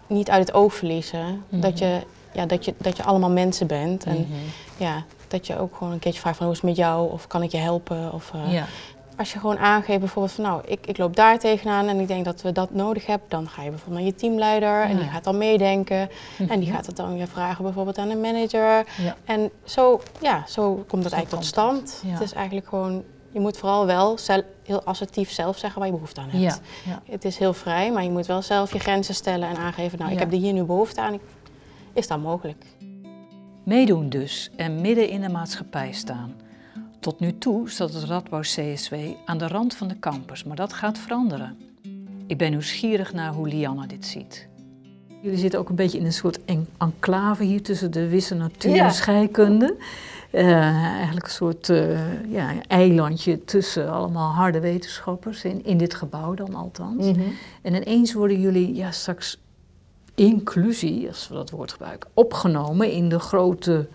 niet 0.07 0.31
uit 0.31 0.47
het 0.47 0.55
oog 0.57 0.75
verliezen 0.75 1.43
Mhm. 1.49 1.61
dat, 1.61 1.79
je, 1.79 1.99
ja, 2.33 2.47
dat, 2.47 2.65
je, 2.65 2.75
dat 2.79 2.97
je 2.97 3.03
allemaal 3.03 3.31
mensen 3.31 3.67
bent. 3.67 4.05
En 4.05 4.17
Mhm. 4.17 4.39
ja, 4.77 5.03
dat 5.29 5.47
je 5.47 5.59
ook 5.59 5.77
gewoon 5.77 5.93
een 5.93 5.99
keertje 5.99 6.21
vraagt 6.21 6.37
van 6.37 6.47
hoe 6.47 6.55
is 6.55 6.61
het 6.61 6.71
met 6.71 6.79
jou 6.79 7.11
of 7.12 7.27
kan 7.27 7.43
ik 7.43 7.51
je 7.51 7.59
helpen? 7.59 8.12
Of, 8.12 8.31
eh, 8.35 8.53
Ja. 8.53 8.65
Als 9.17 9.33
je 9.33 9.39
gewoon 9.39 9.59
aangeeft 9.59 9.99
bijvoorbeeld 10.01 10.35
van 10.35 10.45
nou, 10.45 10.62
ik, 10.67 10.87
ik 10.87 10.99
loop 10.99 11.17
daar 11.17 11.39
tegenaan 11.39 11.89
en 11.89 12.01
ik 12.01 12.09
denk 12.09 12.25
dat 12.25 12.43
we 12.43 12.53
dat 12.53 12.75
nodig 12.75 13.07
hebben, 13.07 13.29
dan 13.29 13.49
ga 13.49 13.62
je 13.62 13.71
bijvoorbeeld 13.71 13.99
naar 13.99 14.12
je 14.12 14.15
teamleider 14.19 14.83
en 14.83 14.97
die 14.97 15.07
gaat 15.09 15.25
dan 15.25 15.39
meedenken. 15.39 16.09
En 16.49 16.59
die 16.61 16.69
Mhm. 16.69 16.77
gaat 16.77 16.87
het 16.87 16.97
dan 16.97 17.15
weer 17.15 17.27
vragen 17.29 17.65
bijvoorbeeld 17.65 17.99
aan 17.99 18.11
een 18.11 18.21
manager. 18.21 18.87
Ja. 19.03 19.17
En 19.25 19.51
zo, 19.65 20.01
ja, 20.21 20.45
zo 20.49 20.75
komt 20.89 21.03
het 21.05 21.12
Zo 21.12 21.19
eigenlijk 21.19 21.29
tot 21.29 21.45
stand. 21.53 22.03
het, 22.07 22.21
is 22.21 22.33
eigenlijk 22.33 22.69
gewoon, 22.69 23.03
je 23.31 23.41
moet 23.41 23.57
vooral 23.59 23.87
wel 23.87 24.19
heel 24.62 24.83
assertief 24.85 25.31
zelf 25.31 25.59
zeggen 25.59 25.79
waar 25.79 25.89
je 25.89 25.95
behoefte 25.95 26.21
aan 26.21 26.29
hebt. 26.31 26.43
Ja, 26.43 26.57
ja. 26.93 27.03
Het 27.12 27.25
is 27.25 27.39
heel 27.39 27.53
vrij, 27.55 27.93
maar 27.93 28.03
je 28.05 28.11
moet 28.11 28.27
wel 28.27 28.43
zelf 28.43 28.73
je 28.73 28.79
grenzen 28.79 29.15
stellen 29.15 29.49
en 29.49 29.57
aangeven, 29.57 29.99
nou 29.99 30.11
Ja. 30.11 30.17
ik 30.17 30.23
heb 30.23 30.33
er 30.33 30.39
hier 30.39 30.53
nu 30.53 30.62
behoefte 30.62 31.01
aan. 31.01 31.19
Is 31.93 32.07
dat 32.07 32.21
mogelijk? 32.23 32.65
Meedoen 33.65 34.09
dus 34.09 34.51
en 34.57 34.81
midden 34.81 35.09
in 35.09 35.21
de 35.21 35.29
maatschappij 35.29 35.93
staan. 35.93 36.35
Tot 37.01 37.21
nu 37.21 37.38
toe 37.38 37.71
staat 37.71 37.93
het 37.93 38.05
Radboud 38.05 38.43
CSW 38.47 38.95
aan 39.25 39.38
de 39.38 39.47
rand 39.49 39.75
van 39.75 39.88
de 39.88 39.99
campus, 39.99 40.45
maar 40.45 40.57
dat 40.57 40.73
gaat 40.73 40.99
veranderen. 40.99 41.59
Ik 42.27 42.38
ben 42.38 42.51
nieuwsgierig 42.51 43.12
naar 43.12 43.33
hoe 43.33 43.49
Lianne 43.49 43.87
dit 43.87 44.07
ziet. 44.07 44.49
Jullie 45.23 45.38
zitten 45.38 45.59
ook 45.61 45.69
een 45.69 45.75
beetje 45.75 45.99
in 45.99 46.05
een 46.05 46.12
soort 46.12 46.45
en- 46.45 46.69
enclave 46.79 47.45
hier 47.45 47.62
tussen 47.62 47.90
de 47.90 48.09
wisse 48.09 48.35
natuur 48.35 48.75
Ja. 48.75 48.85
en 48.85 48.93
scheikunde. 48.93 49.77
Eh, 50.31 50.85
eigenlijk 50.95 51.25
een 51.27 51.33
soort 51.33 51.69
eh, 51.69 52.31
ja, 52.31 52.53
eilandje 52.66 53.45
tussen 53.45 53.90
allemaal 53.93 54.33
harde 54.33 54.61
wetenschappers, 54.61 55.45
in, 55.45 55.64
in 55.64 55.79
dit 55.79 55.95
gebouw 55.95 56.35
dan 56.35 56.55
althans. 56.55 57.07
Mhm. 57.07 57.21
En 57.62 57.75
ineens 57.75 58.12
worden 58.12 58.40
jullie 58.40 58.75
ja, 58.75 58.90
straks 58.90 59.41
inclusie, 60.14 61.09
als 61.09 61.29
we 61.29 61.35
dat 61.35 61.51
woord 61.51 61.72
gebruiken, 61.72 62.11
opgenomen 62.14 62.90
in 62.90 63.09
de 63.09 63.18
grote 63.18 63.88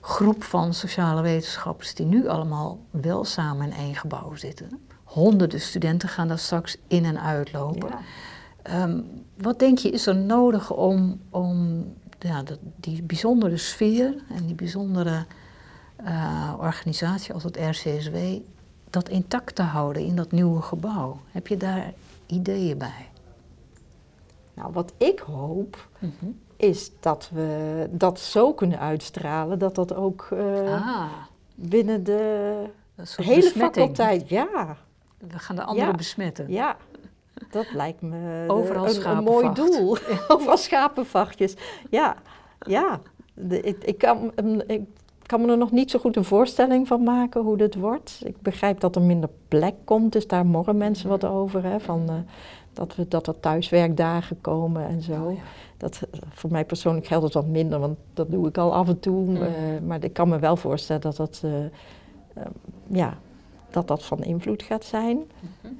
groep 0.00 0.44
van 0.44 0.74
sociale 0.74 1.22
wetenschappers 1.22 1.94
die 1.94 2.06
nu 2.06 2.28
allemaal 2.28 2.78
wel 2.90 3.24
samen 3.24 3.66
in 3.66 3.76
één 3.76 3.94
gebouw 3.94 4.34
zitten. 4.34 4.80
Honderden 5.04 5.60
studenten 5.60 6.08
gaan 6.08 6.28
daar 6.28 6.38
straks 6.38 6.76
in 6.86 7.04
en 7.04 7.20
uitlopen. 7.20 7.88
Ja. 7.88 8.00
Ehm, 8.62 9.00
wat 9.36 9.58
denk 9.58 9.78
je 9.78 9.90
is 9.90 10.06
er 10.06 10.16
nodig 10.16 10.72
om, 10.72 11.20
om 11.30 11.84
ja, 12.18 12.42
dat, 12.42 12.58
die 12.76 13.02
bijzondere 13.02 13.56
sfeer 13.56 14.14
en 14.28 14.46
die 14.46 14.54
bijzondere 14.54 15.24
eh, 15.96 16.54
organisatie 16.58 17.34
als 17.34 17.42
het 17.42 17.56
RCSW, 17.56 18.16
dat 18.90 19.08
intact 19.08 19.54
te 19.54 19.62
houden 19.62 20.04
in 20.04 20.16
dat 20.16 20.32
nieuwe 20.32 20.62
gebouw? 20.62 21.20
Heb 21.30 21.46
je 21.46 21.56
daar 21.56 21.92
ideeën 22.26 22.78
bij? 22.78 23.09
Nou, 24.60 24.72
wat 24.72 24.92
ik 24.96 25.18
hoop, 25.18 25.88
is 26.56 26.90
dat 27.00 27.30
we 27.34 27.86
dat 27.90 28.18
zo 28.20 28.52
kunnen 28.54 28.78
uitstralen 28.78 29.58
dat 29.58 29.74
dat 29.74 29.94
ook 29.94 30.28
eh, 30.32 30.72
ah, 30.72 31.02
binnen 31.54 32.04
de 32.04 32.64
hele 33.16 33.40
besmetting. 33.40 33.56
faculteit, 33.74 34.28
ja, 34.28 34.76
We 35.18 35.38
gaan 35.38 35.56
de 35.56 35.62
anderen 35.64 35.90
Ja. 35.90 35.96
besmetten. 35.96 36.48
ja. 36.48 36.76
Dat 37.50 37.72
lijkt 37.72 38.00
me 38.02 38.44
de- 38.48 38.74
een, 38.74 39.16
een 39.16 39.24
mooi 39.24 39.52
doel. 39.52 39.96
Overal 40.28 40.56
schapenvachtjes. 40.56 41.54
Ja, 41.90 42.16
ja. 42.66 43.00
De, 43.34 43.60
ik, 43.60 43.84
ik, 43.84 43.98
kan, 43.98 44.32
ik 44.66 44.82
kan 45.26 45.40
me 45.40 45.50
er 45.50 45.58
nog 45.58 45.70
niet 45.70 45.90
zo 45.90 45.98
goed 45.98 46.16
een 46.16 46.24
voorstelling 46.24 46.86
van 46.86 47.02
maken 47.02 47.42
hoe 47.42 47.56
dit 47.56 47.74
wordt. 47.74 48.20
Ik 48.24 48.40
begrijp 48.42 48.80
dat 48.80 48.96
er 48.96 49.02
minder 49.02 49.30
plek 49.48 49.74
komt, 49.84 50.12
dus 50.12 50.26
daar 50.26 50.46
morren 50.46 50.76
mensen 50.76 51.08
wat 51.08 51.24
over. 51.24 51.64
Hè, 51.64 51.80
van, 51.80 52.04
eh, 52.08 52.14
dat, 52.86 52.94
we, 52.96 53.08
dat 53.08 53.26
er 53.26 53.40
thuiswerkdagen 53.40 54.40
komen 54.40 54.86
en 54.86 55.02
zo. 55.02 55.12
Oh, 55.24 55.32
ja. 55.34 55.40
Dat, 55.76 56.00
voor 56.28 56.50
mij 56.50 56.64
persoonlijk 56.64 57.06
geldt 57.06 57.24
het 57.24 57.34
wat 57.34 57.46
minder, 57.46 57.78
want 57.78 57.98
dat 58.14 58.30
doe 58.30 58.48
ik 58.48 58.58
al 58.58 58.74
af 58.74 58.88
en 58.88 59.00
toe. 59.00 59.24
Mhm. 59.30 59.42
eh, 59.42 59.50
maar 59.86 60.04
ik 60.04 60.12
kan 60.12 60.28
me 60.28 60.38
wel 60.38 60.56
voorstellen 60.56 61.02
dat 61.02 61.16
dat, 61.16 61.40
eh, 61.44 61.64
eh, 61.64 61.70
ja, 62.86 63.18
dat, 63.70 63.88
dat 63.88 64.04
van 64.04 64.22
invloed 64.22 64.62
gaat 64.62 64.84
zijn. 64.84 65.16
Mhm. 65.16 65.72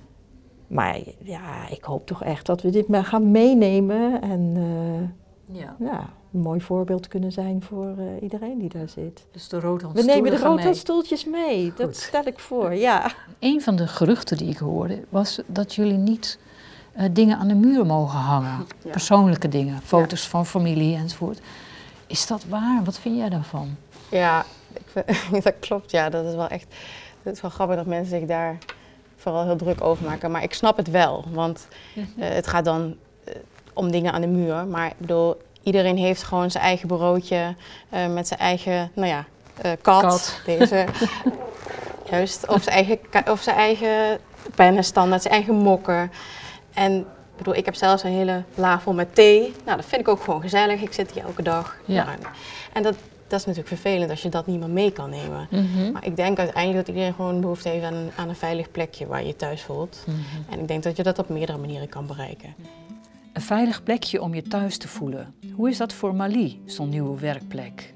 Maar 0.67 0.99
ja, 1.23 1.69
ik 1.69 1.85
hoop 1.85 2.07
toch 2.07 2.23
echt 2.25 2.47
dat 2.47 2.63
we 2.63 2.71
dit 2.71 2.89
maar 2.89 3.05
gaan 3.05 3.31
meenemen 3.31 4.23
en 4.23 4.53
eh, 4.57 5.57
Ja. 5.61 5.77
ja, 5.79 6.09
een 6.33 6.41
mooi 6.41 6.61
voorbeeld 6.61 7.09
kunnen 7.09 7.33
zijn 7.33 7.63
voor 7.63 7.95
eh, 7.99 8.23
iedereen 8.23 8.59
die 8.59 8.69
daar 8.69 8.89
zit. 8.89 9.27
Dus 9.33 9.49
de 9.49 9.61
rood 9.61 9.83
We 9.93 10.03
nemen 10.03 10.31
de 10.31 10.37
mee. 10.37 10.47
roodhandstoeltjes 10.47 11.25
mee, 11.25 11.69
Goed. 11.69 11.77
dat 11.79 11.97
stel 11.97 12.27
ik 12.27 12.39
voor, 12.39 12.75
ja. 12.75 13.13
Een 13.39 13.61
van 13.61 13.77
de 13.77 13.87
geruchten 13.87 14.37
die 14.37 14.49
ik 14.51 14.57
hoorde 14.59 15.05
was 15.09 15.41
dat 15.47 15.75
jullie 15.75 15.97
niet 15.99 16.39
eh, 16.93 17.05
dingen 17.13 17.39
aan 17.39 17.49
de 17.49 17.55
muur 17.55 17.87
mogen 17.87 18.19
hangen. 18.19 18.67
Ja. 18.85 18.91
Persoonlijke 18.91 19.49
dingen, 19.49 19.81
foto's 19.85 20.29
van 20.29 20.47
familie 20.47 20.97
enzovoort. 20.97 21.41
Is 22.07 22.27
dat 22.27 22.45
waar? 22.49 22.81
Wat 22.85 22.99
vind 22.99 23.17
jij 23.17 23.29
daarvan? 23.29 23.77
Ja, 24.09 24.45
ik 24.73 24.83
vind- 24.93 25.45
dat 25.45 25.55
klopt. 25.61 25.91
Ja, 25.91 26.09
dat 26.09 26.25
is 26.25 26.35
wel 26.35 26.49
echt. 26.49 26.67
Het 27.23 27.35
is 27.35 27.41
wel 27.41 27.51
grappig 27.51 27.77
dat 27.77 27.87
mensen 27.87 28.19
zich 28.19 28.29
daar 28.29 28.59
vooral 29.17 29.45
heel 29.45 29.57
druk 29.57 29.85
over 29.85 30.05
maken. 30.05 30.31
Maar 30.31 30.43
ik 30.43 30.55
snap 30.55 30.77
het 30.77 30.91
wel, 30.91 31.25
want 31.33 31.69
eh, 31.95 32.03
het 32.29 32.47
gaat 32.47 32.65
dan 32.65 32.97
eh, 33.25 33.35
om 33.75 33.91
dingen 33.91 34.13
aan 34.13 34.21
de 34.21 34.27
muur. 34.27 34.67
Maar 34.67 34.87
ik 34.87 34.99
bedoel, 34.99 35.43
iedereen 35.63 35.97
heeft 35.97 36.23
gewoon 36.23 36.51
zijn 36.51 36.65
eigen 36.65 36.89
bureautje 36.89 37.55
met 38.11 38.29
zijn 38.29 38.41
eigen, 38.41 38.91
nou 38.95 39.09
ja, 39.09 39.25
kat. 39.83 40.03
Kat. 40.03 40.41
Deze. 40.47 40.87
Juist. 42.11 42.47
Of 42.49 42.63
zijn 42.63 42.75
eigen, 42.75 42.99
of 43.33 43.41
zijn 43.43 43.57
eigen 43.57 44.19
pennenstandaard, 44.55 45.23
zijn 45.23 45.35
eigen 45.35 45.55
mokken. 45.55 46.11
En 46.75 46.99
ik 46.99 47.37
bedoel, 47.37 47.55
ik 47.55 47.65
heb 47.65 47.75
zelfs 47.75 48.03
een 48.03 48.11
hele 48.13 48.43
la 48.55 48.81
vol 48.81 48.93
met 48.93 49.15
thee. 49.15 49.53
Nou, 49.65 49.77
dat 49.77 49.87
vind 49.87 50.01
ik 50.01 50.09
ook 50.09 50.21
gewoon 50.21 50.41
gezellig. 50.41 50.83
Ik 50.83 50.93
zit 50.93 51.11
hier 51.13 51.25
elke 51.25 51.43
dag. 51.43 51.77
Ja. 51.85 52.05
Nou, 52.05 52.19
en 52.73 52.83
dat, 52.83 52.95
dat 53.27 53.39
is 53.41 53.47
natuurlijk 53.47 53.69
vervelend 53.81 54.11
als 54.11 54.23
je 54.23 54.29
dat 54.29 54.47
niet 54.47 54.59
meer 54.59 54.71
mee 54.71 54.93
kan 54.93 55.11
nemen. 55.11 55.49
Maar 55.93 56.07
ik 56.07 56.17
denk 56.17 56.39
uiteindelijk 56.39 56.87
dat 56.87 56.95
iedereen 56.95 57.15
gewoon 57.15 57.41
behoefte 57.41 57.69
heeft 57.69 57.85
aan, 57.85 57.95
een- 57.95 58.11
aan 58.17 58.29
een 58.29 58.37
veilig 58.37 58.71
plekje 58.71 59.07
waar 59.07 59.21
je 59.21 59.27
je 59.27 59.37
thuis 59.37 59.63
voelt. 59.63 60.05
En 60.51 60.61
ik 60.61 60.69
denk 60.69 60.83
dat 60.83 60.97
je 60.97 61.03
dat 61.03 61.19
op 61.19 61.29
meerdere 61.29 61.59
manieren 61.59 61.89
kan 61.89 62.07
bereiken. 62.07 62.55
Een 63.33 63.43
veilig 63.43 63.83
plekje 63.83 64.23
om 64.23 64.35
je 64.35 64.43
thuis 64.43 64.77
te 64.79 64.89
voelen. 64.89 65.35
Hoe 65.55 65.69
is 65.69 65.77
dat 65.77 65.93
voor 65.93 66.15
Mali, 66.15 66.63
zo'n 66.67 66.89
nieuwe 66.89 67.19
werkplek? 67.21 67.95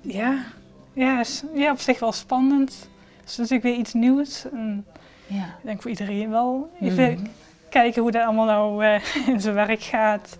Ja, 0.00 0.44
ja, 0.92 1.20
is, 1.20 1.42
ja, 1.54 1.70
op 1.72 1.78
zich 1.80 2.00
wel 2.00 2.12
spannend. 2.12 2.88
Het 3.20 3.28
is 3.30 3.36
natuurlijk 3.36 3.62
weer 3.64 3.76
iets 3.78 3.92
nieuws. 3.92 4.44
En 4.52 4.86
Ja. 5.30 5.44
Ik 5.44 5.62
denk 5.62 5.82
voor 5.82 5.90
iedereen 5.90 6.30
wel. 6.30 6.70
Even 6.80 7.12
Mhm. 7.12 7.26
kijken 7.70 8.02
hoe 8.02 8.10
dat 8.10 8.22
allemaal 8.24 8.46
nou 8.46 8.84
eh, 8.84 9.00
in 9.32 9.40
zijn 9.40 9.54
werk 9.54 9.82
gaat. 9.82 10.38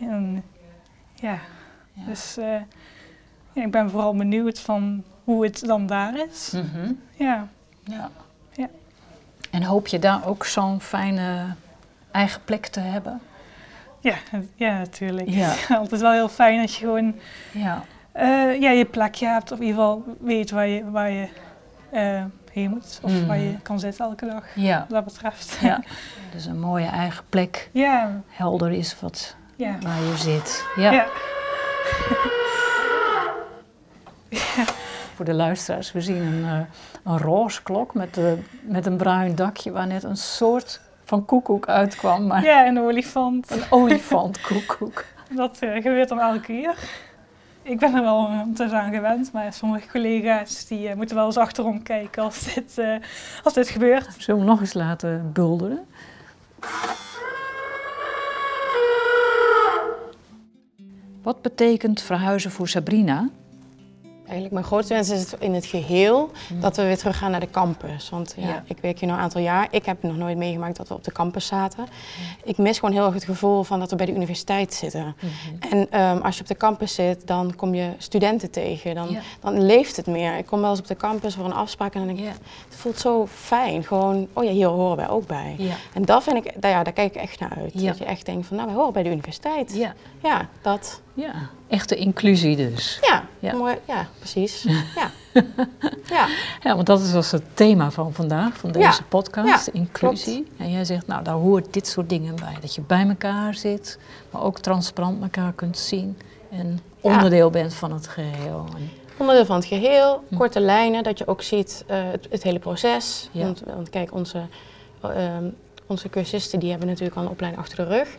En 0.00 0.44
ja, 1.14 1.38
Ja. 1.92 2.04
dus 2.06 2.36
eh, 2.36 2.56
ja, 3.52 3.62
ik 3.62 3.70
ben 3.70 3.90
vooral 3.90 4.14
benieuwd 4.14 4.60
van 4.60 5.04
hoe 5.24 5.44
het 5.44 5.66
dan 5.66 5.86
daar 5.86 6.18
is. 6.28 6.50
Mhm. 6.52 6.92
Ja, 7.16 7.48
Ja. 7.84 8.10
Ja. 8.52 8.68
En 9.50 9.62
hoop 9.62 9.86
je 9.86 9.98
daar 9.98 10.26
ook 10.26 10.44
zo'n 10.44 10.80
fijne 10.80 11.54
eigen 12.10 12.40
plek 12.44 12.66
te 12.66 12.80
hebben? 12.80 13.20
ja, 14.00 14.14
ja 14.54 14.78
natuurlijk. 14.78 15.28
Ja. 15.28 15.52
Het 15.82 15.92
is 15.92 16.00
wel 16.00 16.12
heel 16.12 16.28
fijn 16.28 16.60
als 16.60 16.78
je 16.78 16.84
gewoon 16.86 17.14
Ja. 17.52 17.84
eh, 18.12 18.60
ja, 18.60 18.70
je 18.70 18.84
plekje 18.84 19.26
hebt. 19.26 19.52
Of 19.52 19.58
in 19.58 19.64
ieder 19.66 19.80
geval 19.80 20.04
weet 20.20 20.50
waar 20.50 20.66
je, 20.66 20.90
waar 20.90 21.10
je 21.10 21.28
heen 22.54 22.70
moet. 22.70 23.00
Of 23.02 23.10
Mhm. 23.12 23.26
waar 23.26 23.38
je 23.38 23.54
kan 23.62 23.80
zitten 23.80 24.04
elke 24.04 24.26
dag. 24.26 24.44
Ja. 24.54 24.78
Wat 24.78 24.88
dat 24.88 25.04
betreft. 25.04 25.58
ja. 25.60 25.80
Dus 26.34 26.46
een 26.46 26.60
mooie 26.60 26.86
eigen 26.86 27.24
plek. 27.28 27.68
ja, 27.72 28.20
Helder 28.28 28.72
is 28.72 28.96
wat, 29.00 29.36
ja. 29.56 29.76
waar 29.80 30.00
je 30.02 30.16
zit. 30.16 30.64
Ja. 30.76 30.92
ja. 34.28 34.64
Voor 35.14 35.24
de 35.24 35.34
luisteraars, 35.34 35.92
we 35.92 36.00
zien 36.00 36.22
een, 36.22 36.44
eh, 36.44 36.60
een 37.12 37.18
roze 37.18 37.62
klok 37.62 37.94
met, 37.94 38.16
eh, 38.18 38.24
met 38.62 38.86
een 38.86 38.96
bruin 38.96 39.34
dakje 39.34 39.70
waar 39.72 39.86
net 39.86 40.02
een 40.02 40.16
soort 40.16 40.80
van 41.04 41.24
koekoek 41.24 41.68
uitkwam. 41.68 42.26
Maar 42.26 42.44
Ja, 42.44 42.66
een 42.66 42.78
olifant. 42.80 43.50
een 43.50 43.62
olifantkoekoek. 43.70 45.04
Dat 45.36 45.58
eh, 45.58 45.74
gebeurt 45.74 46.08
dan 46.08 46.20
elke 46.20 46.40
keer. 46.40 46.74
Ik 47.64 47.78
ben 47.78 47.94
er 47.94 48.02
wel 48.02 48.16
ondertussen 48.16 48.80
aan 48.80 48.92
gewend, 48.92 49.32
maar 49.32 49.52
sommige 49.52 49.88
collega's 49.88 50.66
die 50.66 50.88
eh, 50.88 50.96
moeten 50.96 51.16
wel 51.16 51.26
eens 51.26 51.36
achterom 51.36 51.82
kijken 51.82 52.22
als 52.22 52.54
dit, 52.54 52.78
eh, 52.78 52.96
als 53.42 53.54
dit 53.54 53.68
gebeurt. 53.68 54.04
Zullen 54.04 54.24
we 54.26 54.32
hem 54.32 54.44
nog 54.44 54.60
eens 54.60 54.74
laten 54.74 55.30
bulderen? 55.32 55.86
Wat 61.22 61.42
betekent 61.42 62.02
verhuizen 62.02 62.50
voor 62.50 62.68
Sabrina? 62.68 63.28
Eigenlijk 64.24 64.52
mijn 64.52 64.64
grootste 64.64 64.94
wens 64.94 65.10
is 65.10 65.20
het 65.30 65.40
in 65.40 65.54
het 65.54 65.66
geheel 65.66 66.30
dat 66.60 66.76
we 66.76 66.82
weer 66.82 66.98
terug 66.98 67.18
gaan 67.18 67.30
naar 67.30 67.40
de 67.40 67.50
campus. 67.50 68.10
Want 68.10 68.34
ja, 68.36 68.46
Ja. 68.48 68.62
ik 68.66 68.78
werk 68.80 68.98
hier 68.98 69.08
nu 69.08 69.14
een 69.14 69.20
aantal 69.20 69.40
jaar. 69.40 69.68
Ik 69.70 69.86
heb 69.86 70.02
nog 70.02 70.16
nooit 70.16 70.36
meegemaakt 70.36 70.76
dat 70.76 70.88
we 70.88 70.94
op 70.94 71.04
de 71.04 71.12
campus 71.12 71.46
zaten. 71.46 71.86
Ik 72.44 72.58
mis 72.58 72.78
gewoon 72.78 72.94
heel 72.94 73.04
erg 73.04 73.14
het 73.14 73.24
gevoel 73.24 73.62
van 73.62 73.78
dat 73.78 73.90
we 73.90 73.96
bij 73.96 74.06
de 74.06 74.12
universiteit 74.14 74.74
zitten. 74.74 75.16
En 75.70 75.90
ehm, 75.90 76.18
als 76.18 76.34
je 76.36 76.40
op 76.40 76.46
de 76.48 76.56
campus 76.56 76.94
zit, 76.94 77.26
dan 77.26 77.54
kom 77.56 77.74
je 77.74 77.90
studenten 77.98 78.50
tegen. 78.50 78.94
Dan, 78.94 79.10
Ja. 79.10 79.20
dan 79.40 79.62
leeft 79.66 79.96
het 79.96 80.06
meer. 80.06 80.36
Ik 80.36 80.46
kom 80.46 80.60
wel 80.60 80.70
eens 80.70 80.78
op 80.78 80.86
de 80.86 80.96
campus 80.96 81.34
voor 81.34 81.44
een 81.44 81.52
afspraak 81.54 81.94
en 81.94 81.98
dan 81.98 82.08
denk 82.08 82.18
ik, 82.18 82.24
Ja. 82.24 82.38
het 82.68 82.76
voelt 82.76 82.98
zo 82.98 83.26
fijn. 83.26 83.84
Gewoon, 83.84 84.28
oh 84.32 84.44
ja, 84.44 84.50
hier 84.50 84.66
horen 84.68 84.96
wij 84.96 85.08
ook 85.08 85.26
bij. 85.26 85.56
En 85.94 86.02
dat 86.04 86.22
vind 86.22 86.36
ik, 86.46 86.62
daar, 86.62 86.70
ja, 86.70 86.82
daar 86.82 86.92
kijk 86.92 87.14
ik 87.14 87.20
echt 87.20 87.40
naar 87.40 87.52
uit. 87.58 87.84
Dat 87.84 87.98
je 87.98 88.04
echt 88.04 88.26
denkt 88.26 88.46
van, 88.46 88.56
nou, 88.56 88.68
wij 88.68 88.76
horen 88.78 88.92
bij 88.92 89.02
de 89.02 89.10
universiteit. 89.10 89.76
Ja, 90.22 90.48
dat. 90.62 91.00
Ja, 91.14 91.32
echte 91.68 91.96
inclusie 91.96 92.56
dus. 92.56 92.98
Ja, 93.02 93.24
Ja. 93.38 93.54
Mooi, 93.54 93.74
ja 93.86 94.06
precies. 94.18 94.62
Ja. 94.96 95.10
ja. 96.08 96.26
Ja, 96.62 96.74
want 96.74 96.86
dat 96.86 97.00
is 97.00 97.12
dus 97.12 97.30
het 97.30 97.42
thema 97.54 97.90
van 97.90 98.12
vandaag, 98.12 98.56
van 98.56 98.72
deze 98.72 98.86
Ja. 98.86 98.98
podcast, 99.08 99.66
Ja, 99.66 99.72
inclusie. 99.72 100.46
En 100.56 100.70
jij 100.70 100.84
zegt, 100.84 101.06
nou, 101.06 101.24
daar 101.24 101.34
hoort 101.34 101.72
dit 101.72 101.86
soort 101.86 102.08
dingen 102.08 102.34
bij. 102.36 102.56
Dat 102.60 102.74
je 102.74 102.80
bij 102.80 103.08
elkaar 103.08 103.54
zit, 103.54 103.98
maar 104.30 104.42
ook 104.42 104.58
transparant 104.58 105.22
elkaar 105.22 105.52
kunt 105.52 105.78
zien. 105.78 106.18
En 106.50 106.80
onderdeel 107.00 107.50
bent 107.50 107.74
van 107.74 107.92
het 107.92 108.06
geheel. 108.06 108.64
Onderdeel 109.16 109.44
van 109.44 109.56
het 109.56 109.64
geheel, 109.64 110.24
korte 110.36 110.60
lijnen, 110.60 111.02
dat 111.02 111.18
je 111.18 111.26
ook 111.26 111.42
ziet 111.42 111.84
eh, 111.86 111.98
het, 112.10 112.26
het 112.30 112.42
hele 112.42 112.58
proces. 112.58 113.28
Want, 113.32 113.62
want 113.74 113.90
kijk, 113.90 114.14
onze, 114.14 114.42
ehm, 115.02 115.44
onze 115.86 116.08
cursisten 116.08 116.58
die 116.60 116.70
hebben 116.70 116.88
natuurlijk 116.88 117.16
al 117.16 117.22
een 117.22 117.28
opleiding 117.28 117.62
achter 117.64 117.76
de 117.88 117.96
rug. 117.96 118.16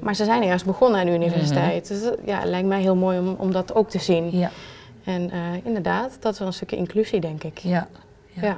Maar 0.00 0.14
ze 0.14 0.24
zijn 0.24 0.42
eerst 0.42 0.64
begonnen 0.64 1.00
aan 1.00 1.06
de 1.06 1.12
universiteit. 1.14 1.88
Dus 1.88 2.02
dat- 2.02 2.18
ja, 2.24 2.44
lijkt 2.44 2.68
mij 2.68 2.80
heel 2.80 2.96
mooi 2.96 3.18
om, 3.18 3.34
om 3.38 3.52
dat 3.52 3.74
ook 3.74 3.90
te 3.90 3.98
zien. 3.98 4.38
Ja, 4.38 4.50
En 5.04 5.30
eh, 5.30 5.38
inderdaad, 5.64 6.16
dat 6.20 6.32
is 6.32 6.38
wel 6.38 6.48
een 6.48 6.54
stukje 6.54 6.76
inclusie, 6.76 7.20
denk 7.20 7.44
ik. 7.44 7.58
ja, 7.58 7.88
ja. 8.32 8.42
Ja. 8.42 8.56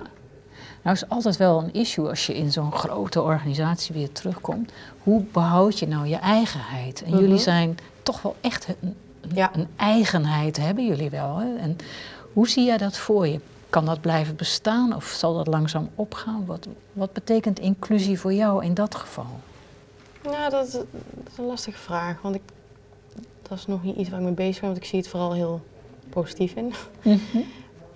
Nou 0.82 0.96
is 0.96 1.08
altijd 1.08 1.36
wel 1.36 1.58
een 1.62 1.72
issue 1.72 2.08
als 2.08 2.26
je 2.26 2.36
in 2.36 2.52
zo'n 2.52 2.72
grote 2.72 3.22
organisatie 3.22 3.94
weer 3.94 4.12
terugkomt. 4.12 4.72
Hoe 5.02 5.24
behoud 5.32 5.78
je 5.78 5.88
nou 5.88 6.06
je 6.06 6.16
eigenheid? 6.16 7.02
En 7.02 7.10
Mhm. 7.10 7.20
jullie 7.20 7.38
zijn 7.38 7.78
toch 8.02 8.22
wel 8.22 8.36
echt 8.40 8.68
een, 8.68 8.74
een- 9.20 9.30
Ja. 9.34 9.50
een 9.54 9.66
eigenheid, 9.76 10.56
hebben 10.56 10.86
jullie 10.86 11.10
wel. 11.10 11.36
Hè? 11.36 11.56
En 11.56 11.76
hoe 12.32 12.48
zie 12.48 12.64
jij 12.64 12.76
dat 12.76 12.96
voor 12.96 13.26
je? 13.26 13.40
Kan 13.70 13.84
dat 13.84 14.00
blijven 14.00 14.36
bestaan 14.36 14.94
of 14.96 15.04
zal 15.04 15.34
dat 15.34 15.46
langzaam 15.46 15.88
opgaan? 15.94 16.46
Wat, 16.46 16.68
wat 16.92 17.12
betekent 17.12 17.58
inclusie 17.58 18.20
voor 18.20 18.32
jou 18.32 18.64
in 18.64 18.74
dat 18.74 18.94
geval? 18.94 19.40
Nou, 20.22 20.50
dat, 20.50 20.66
is- 20.66 20.72
dat 20.72 20.84
is 21.32 21.38
een 21.38 21.44
lastige 21.44 21.78
vraag. 21.78 22.20
Want 22.22 22.34
ik, 22.34 22.42
dat 23.48 23.58
is 23.58 23.66
nog 23.66 23.82
niet 23.82 23.96
iets 23.96 24.08
waar 24.10 24.18
ik 24.18 24.24
mee 24.24 24.34
bezig 24.34 24.60
ben, 24.60 24.70
want 24.70 24.82
ik 24.82 24.88
zie 24.88 24.98
het 24.98 25.08
vooral 25.08 25.32
heel 25.32 25.60
positief 26.10 26.54
in. 26.54 26.72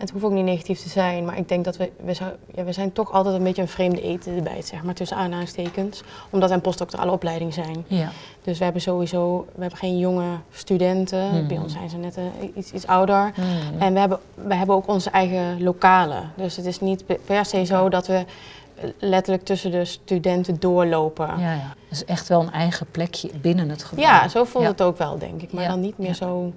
Het 0.04 0.12
hoeft 0.12 0.24
ook 0.24 0.32
niet 0.32 0.44
negatief 0.44 0.80
te 0.80 0.88
zijn, 0.88 1.24
maar 1.24 1.38
ik 1.38 1.48
denk 1.48 1.64
dat 1.64 1.76
we, 1.76 1.90
we, 2.04 2.14
zou, 2.14 2.30
ja, 2.54 2.64
we 2.64 2.72
zijn 2.72 2.92
toch 2.92 3.12
altijd 3.12 3.34
een 3.34 3.42
beetje 3.42 3.62
een 3.62 3.68
vreemde 3.68 4.02
eten 4.02 4.36
erbij, 4.36 4.62
zeg 4.62 4.82
maar, 4.82 4.94
tussen 4.94 5.16
aanhalingstekens. 5.16 6.02
Omdat 6.30 6.48
we 6.48 6.54
een 6.54 6.60
postdoctorale 6.60 7.10
opleiding 7.10 7.54
zijn. 7.54 7.84
Ja, 7.86 8.10
Dus 8.42 8.58
we 8.58 8.64
hebben 8.64 8.82
sowieso, 8.82 9.46
we 9.54 9.60
hebben 9.60 9.78
geen 9.78 9.98
jonge 9.98 10.26
studenten. 10.50 11.28
Mhm. 11.34 11.46
Bij 11.46 11.58
ons 11.58 11.72
zijn 11.72 11.90
ze 11.90 11.96
net 11.96 12.16
eh, 12.16 12.22
iets, 12.54 12.72
iets 12.72 12.86
ouder. 12.86 13.32
En 13.78 13.92
we 13.92 13.98
hebben, 13.98 14.18
we 14.34 14.54
hebben 14.54 14.76
ook 14.76 14.88
onze 14.88 15.10
eigen 15.10 15.62
lokalen. 15.62 16.32
Dus 16.36 16.56
het 16.56 16.66
is 16.66 16.80
niet 16.80 17.06
pe- 17.06 17.20
per 17.24 17.44
se 17.44 17.64
zo 17.64 17.88
dat 17.88 18.06
we 18.06 18.24
letterlijk 18.98 19.44
tussen 19.44 19.70
de 19.70 19.84
studenten 19.84 20.60
doorlopen. 20.60 21.26
ja, 21.38 21.52
ja. 21.52 21.74
Dus 21.88 22.04
echt 22.04 22.28
wel 22.28 22.40
een 22.40 22.52
eigen 22.52 22.86
plekje 22.90 23.30
binnen 23.40 23.68
het 23.68 23.84
gebouw. 23.84 24.04
Ja, 24.04 24.28
zo 24.28 24.44
voelt 24.44 24.64
Ja. 24.64 24.70
het 24.70 24.82
ook 24.82 24.98
wel, 24.98 25.18
denk 25.18 25.42
ik. 25.42 25.52
Maar 25.52 25.62
Ja. 25.62 25.68
dan 25.68 25.80
niet 25.80 25.98
meer 25.98 26.14
zo 26.14 26.52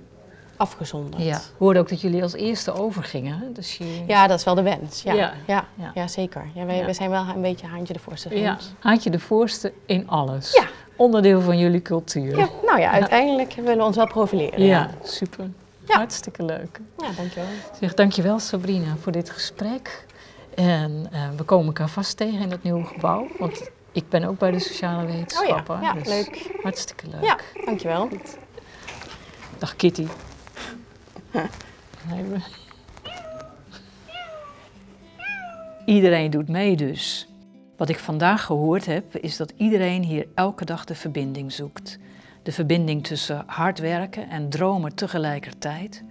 afgezonderd. 0.57 1.23
Ja. 1.23 1.35
Ik 1.35 1.41
hoorde 1.57 1.79
ook 1.79 1.89
dat 1.89 2.01
jullie 2.01 2.23
als 2.23 2.33
eerste 2.33 2.73
overgingen. 2.73 3.39
hè? 3.39 3.51
Dus 3.51 3.77
je... 3.77 4.03
Ja, 4.07 4.27
dat 4.27 4.39
is 4.39 4.45
wel 4.45 4.55
de 4.55 4.61
wens. 4.61 5.03
Ja, 5.03 5.13
Ja. 5.13 5.33
ja. 5.47 5.65
Ja. 5.75 5.91
ja. 5.95 6.07
zeker. 6.07 6.45
Ja, 6.53 6.65
wij, 6.65 6.77
Ja. 6.77 6.83
wij 6.85 6.93
zijn 6.93 7.09
wel 7.09 7.25
een 7.35 7.41
beetje 7.41 7.67
haantje 7.67 7.93
de 7.93 7.99
voorste 7.99 8.39
Ja. 8.39 8.57
Haantje 8.79 9.09
de 9.09 9.19
voorste 9.19 9.73
in 9.85 10.09
alles. 10.09 10.53
Ja. 10.53 10.63
Onderdeel 10.95 11.41
van 11.41 11.57
jullie 11.57 11.81
cultuur. 11.81 12.37
Ja, 12.37 12.49
nou 12.65 12.79
ja, 12.79 12.91
uiteindelijk 12.91 13.53
willen 13.53 13.77
we 13.77 13.83
ons 13.83 13.95
wel 13.95 14.07
profileren. 14.07 14.61
Ja, 14.65 14.89
super. 15.03 15.49
Ja. 15.87 15.95
Hartstikke 15.95 16.43
leuk. 16.43 16.79
ja 16.97 17.07
dankjewel. 17.17 17.49
Zeg, 17.79 17.93
dankjewel 17.93 18.39
Sabrina 18.39 18.95
voor 19.01 19.11
dit 19.11 19.29
gesprek. 19.29 20.05
En 20.55 21.07
eh, 21.11 21.21
we 21.37 21.43
komen 21.43 21.65
elkaar 21.65 21.89
vast 21.89 22.17
tegen 22.17 22.39
in 22.39 22.51
het 22.51 22.63
nieuwe 22.63 22.83
gebouw. 22.85 23.27
Want 23.39 23.69
ik 23.91 24.09
ben 24.09 24.23
ook 24.23 24.37
bij 24.37 24.51
de 24.51 24.59
sociale 24.59 25.05
wetenschappen. 25.05 25.75
Oh 25.75 25.81
ja, 25.81 25.93
dus 25.93 26.07
leuk. 26.07 26.51
Hartstikke 26.61 27.05
leuk. 27.11 27.23
Ja, 27.23 27.37
dankjewel. 27.65 28.09
Dag 29.57 29.75
Kitty. 29.75 30.07
Iedereen 35.85 36.31
doet 36.31 36.47
mee 36.47 36.75
dus. 36.75 37.27
Wat 37.77 37.89
ik 37.89 37.99
vandaag 37.99 38.43
gehoord 38.43 38.85
heb, 38.85 39.15
is 39.15 39.37
dat 39.37 39.53
iedereen 39.57 40.03
hier 40.03 40.27
elke 40.35 40.65
dag 40.65 40.85
de 40.85 40.95
verbinding 40.95 41.51
zoekt. 41.51 41.99
De 42.43 42.51
verbinding 42.51 43.03
tussen 43.03 43.43
hard 43.45 43.79
werken 43.79 44.29
en 44.29 44.49
dromen 44.49 44.95
tegelijkertijd. 44.95 46.03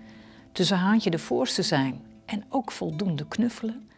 Tussen 0.52 0.76
haantje 0.76 1.10
de 1.10 1.18
voorste 1.18 1.62
zijn 1.62 2.00
en 2.24 2.44
ook 2.48 2.72
voldoende 2.72 3.26
knuffelen. 3.28 3.88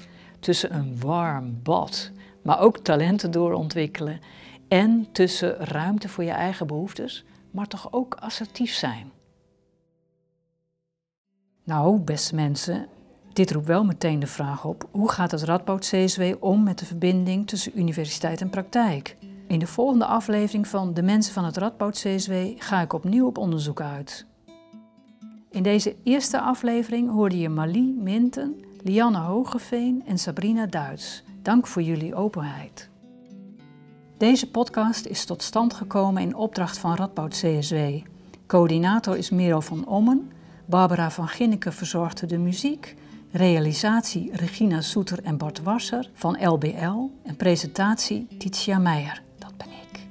Tussen 0.41 0.75
een 0.75 1.01
warm 1.01 1.63
bad, 1.63 2.11
maar 2.43 2.61
ook 2.61 2.79
talenten 2.79 3.31
doorontwikkelen. 3.31 4.21
En 4.69 5.09
tussen 5.13 5.57
ruimte 5.57 6.09
voor 6.09 6.25
je 6.25 6.31
eigen 6.31 6.67
behoeftes, 6.67 7.25
maar 7.51 7.67
toch 7.67 7.93
ook 7.93 8.15
assertief 8.15 8.73
zijn. 8.73 9.11
Nou, 11.69 11.99
beste 11.99 12.35
mensen, 12.35 12.87
dit 13.33 13.51
roept 13.51 13.67
wel 13.67 13.85
meteen 13.85 14.19
de 14.19 14.27
vraag 14.27 14.65
op: 14.65 14.89
hoe 14.91 15.11
gaat 15.11 15.31
het 15.31 15.43
Radboud 15.43 15.81
CSW 15.81 16.23
om 16.41 16.63
met 16.63 16.79
de 16.79 16.87
verbinding 16.87 17.47
tussen 17.47 17.79
universiteit 17.79 18.41
en 18.41 18.51
praktijk? 18.51 19.17
In 19.47 19.59
de 19.59 19.67
volgende 19.67 20.05
aflevering 20.05 20.69
van 20.69 20.95
De 20.95 21.03
Mensen 21.03 21.33
van 21.33 21.45
het 21.45 21.57
Radboud 21.57 21.95
CSW 21.95 22.33
ga 22.57 22.81
ik 22.81 22.93
opnieuw 22.93 23.27
op 23.27 23.39
onderzoek 23.39 23.81
uit. 23.81 24.27
In 25.51 25.63
deze 25.63 25.97
eerste 26.03 26.41
aflevering 26.41 27.11
hoorde 27.11 27.39
je 27.39 27.49
Malie 27.49 27.95
Minten, 28.01 28.65
Lianne 28.83 29.19
Hogeveen 29.19 30.03
en 30.07 30.19
Sabrina 30.19 30.67
Duits. 30.67 31.23
Dank 31.43 31.67
voor 31.67 31.83
jullie 31.83 32.15
openheid. 32.15 32.89
Deze 34.17 34.51
podcast 34.51 35.07
is 35.07 35.25
tot 35.25 35.43
stand 35.43 35.75
gekomen 35.75 36.23
in 36.23 36.37
opdracht 36.37 36.79
van 36.79 36.95
Radboud 36.95 37.33
CSW. 37.33 37.77
Coördinator 38.47 39.17
is 39.17 39.31
Merel 39.31 39.61
van 39.61 39.87
Ommen. 39.87 40.31
Barbara 40.69 41.11
van 41.11 41.29
Ginneken 41.29 41.73
verzorgde 41.73 42.27
de 42.27 42.39
muziek. 42.39 42.97
Realisatie 43.31 44.37
Regina 44.37 44.81
Soeter 44.81 45.23
en 45.23 45.37
Bart 45.37 45.63
Wasser 45.63 46.11
van 46.15 46.49
LBL. 46.49 47.11
En 47.25 47.37
presentatie 47.37 48.27
Titia 48.39 48.79
Meijer, 48.79 49.23
dat 49.39 49.57
ben 49.57 49.67
ik. 49.67 50.07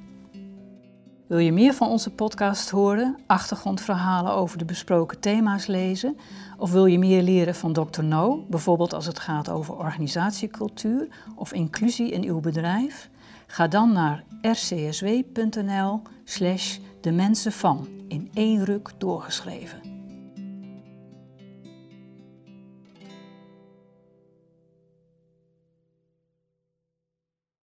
Wil 1.26 1.38
je 1.38 1.52
meer 1.52 1.74
van 1.74 1.88
onze 1.88 2.10
podcast 2.10 2.70
horen, 2.70 3.16
achtergrondverhalen 3.26 4.32
over 4.32 4.58
de 4.58 4.64
besproken 4.64 5.20
thema's 5.20 5.66
lezen? 5.66 6.16
Of 6.56 6.72
wil 6.72 6.86
je 6.86 6.98
meer 6.98 7.22
leren 7.22 7.54
van 7.54 7.72
Dr. 7.72 8.02
No, 8.02 8.44
bijvoorbeeld 8.48 8.94
als 8.94 9.06
het 9.06 9.18
gaat 9.18 9.48
over 9.48 9.76
organisatiecultuur 9.76 11.08
of 11.34 11.52
inclusie 11.52 12.10
in 12.10 12.24
uw 12.24 12.40
bedrijf? 12.40 13.10
Ga 13.46 13.68
dan 13.68 13.92
naar 13.92 14.24
rcsw.nl 14.42 16.02
slash 16.24 16.78
de 17.00 17.12
mensen 17.12 17.52
van 17.52 17.88
in 18.08 18.30
één 18.34 18.64
ruk 18.64 18.90
doorgeschreven. 18.98 19.87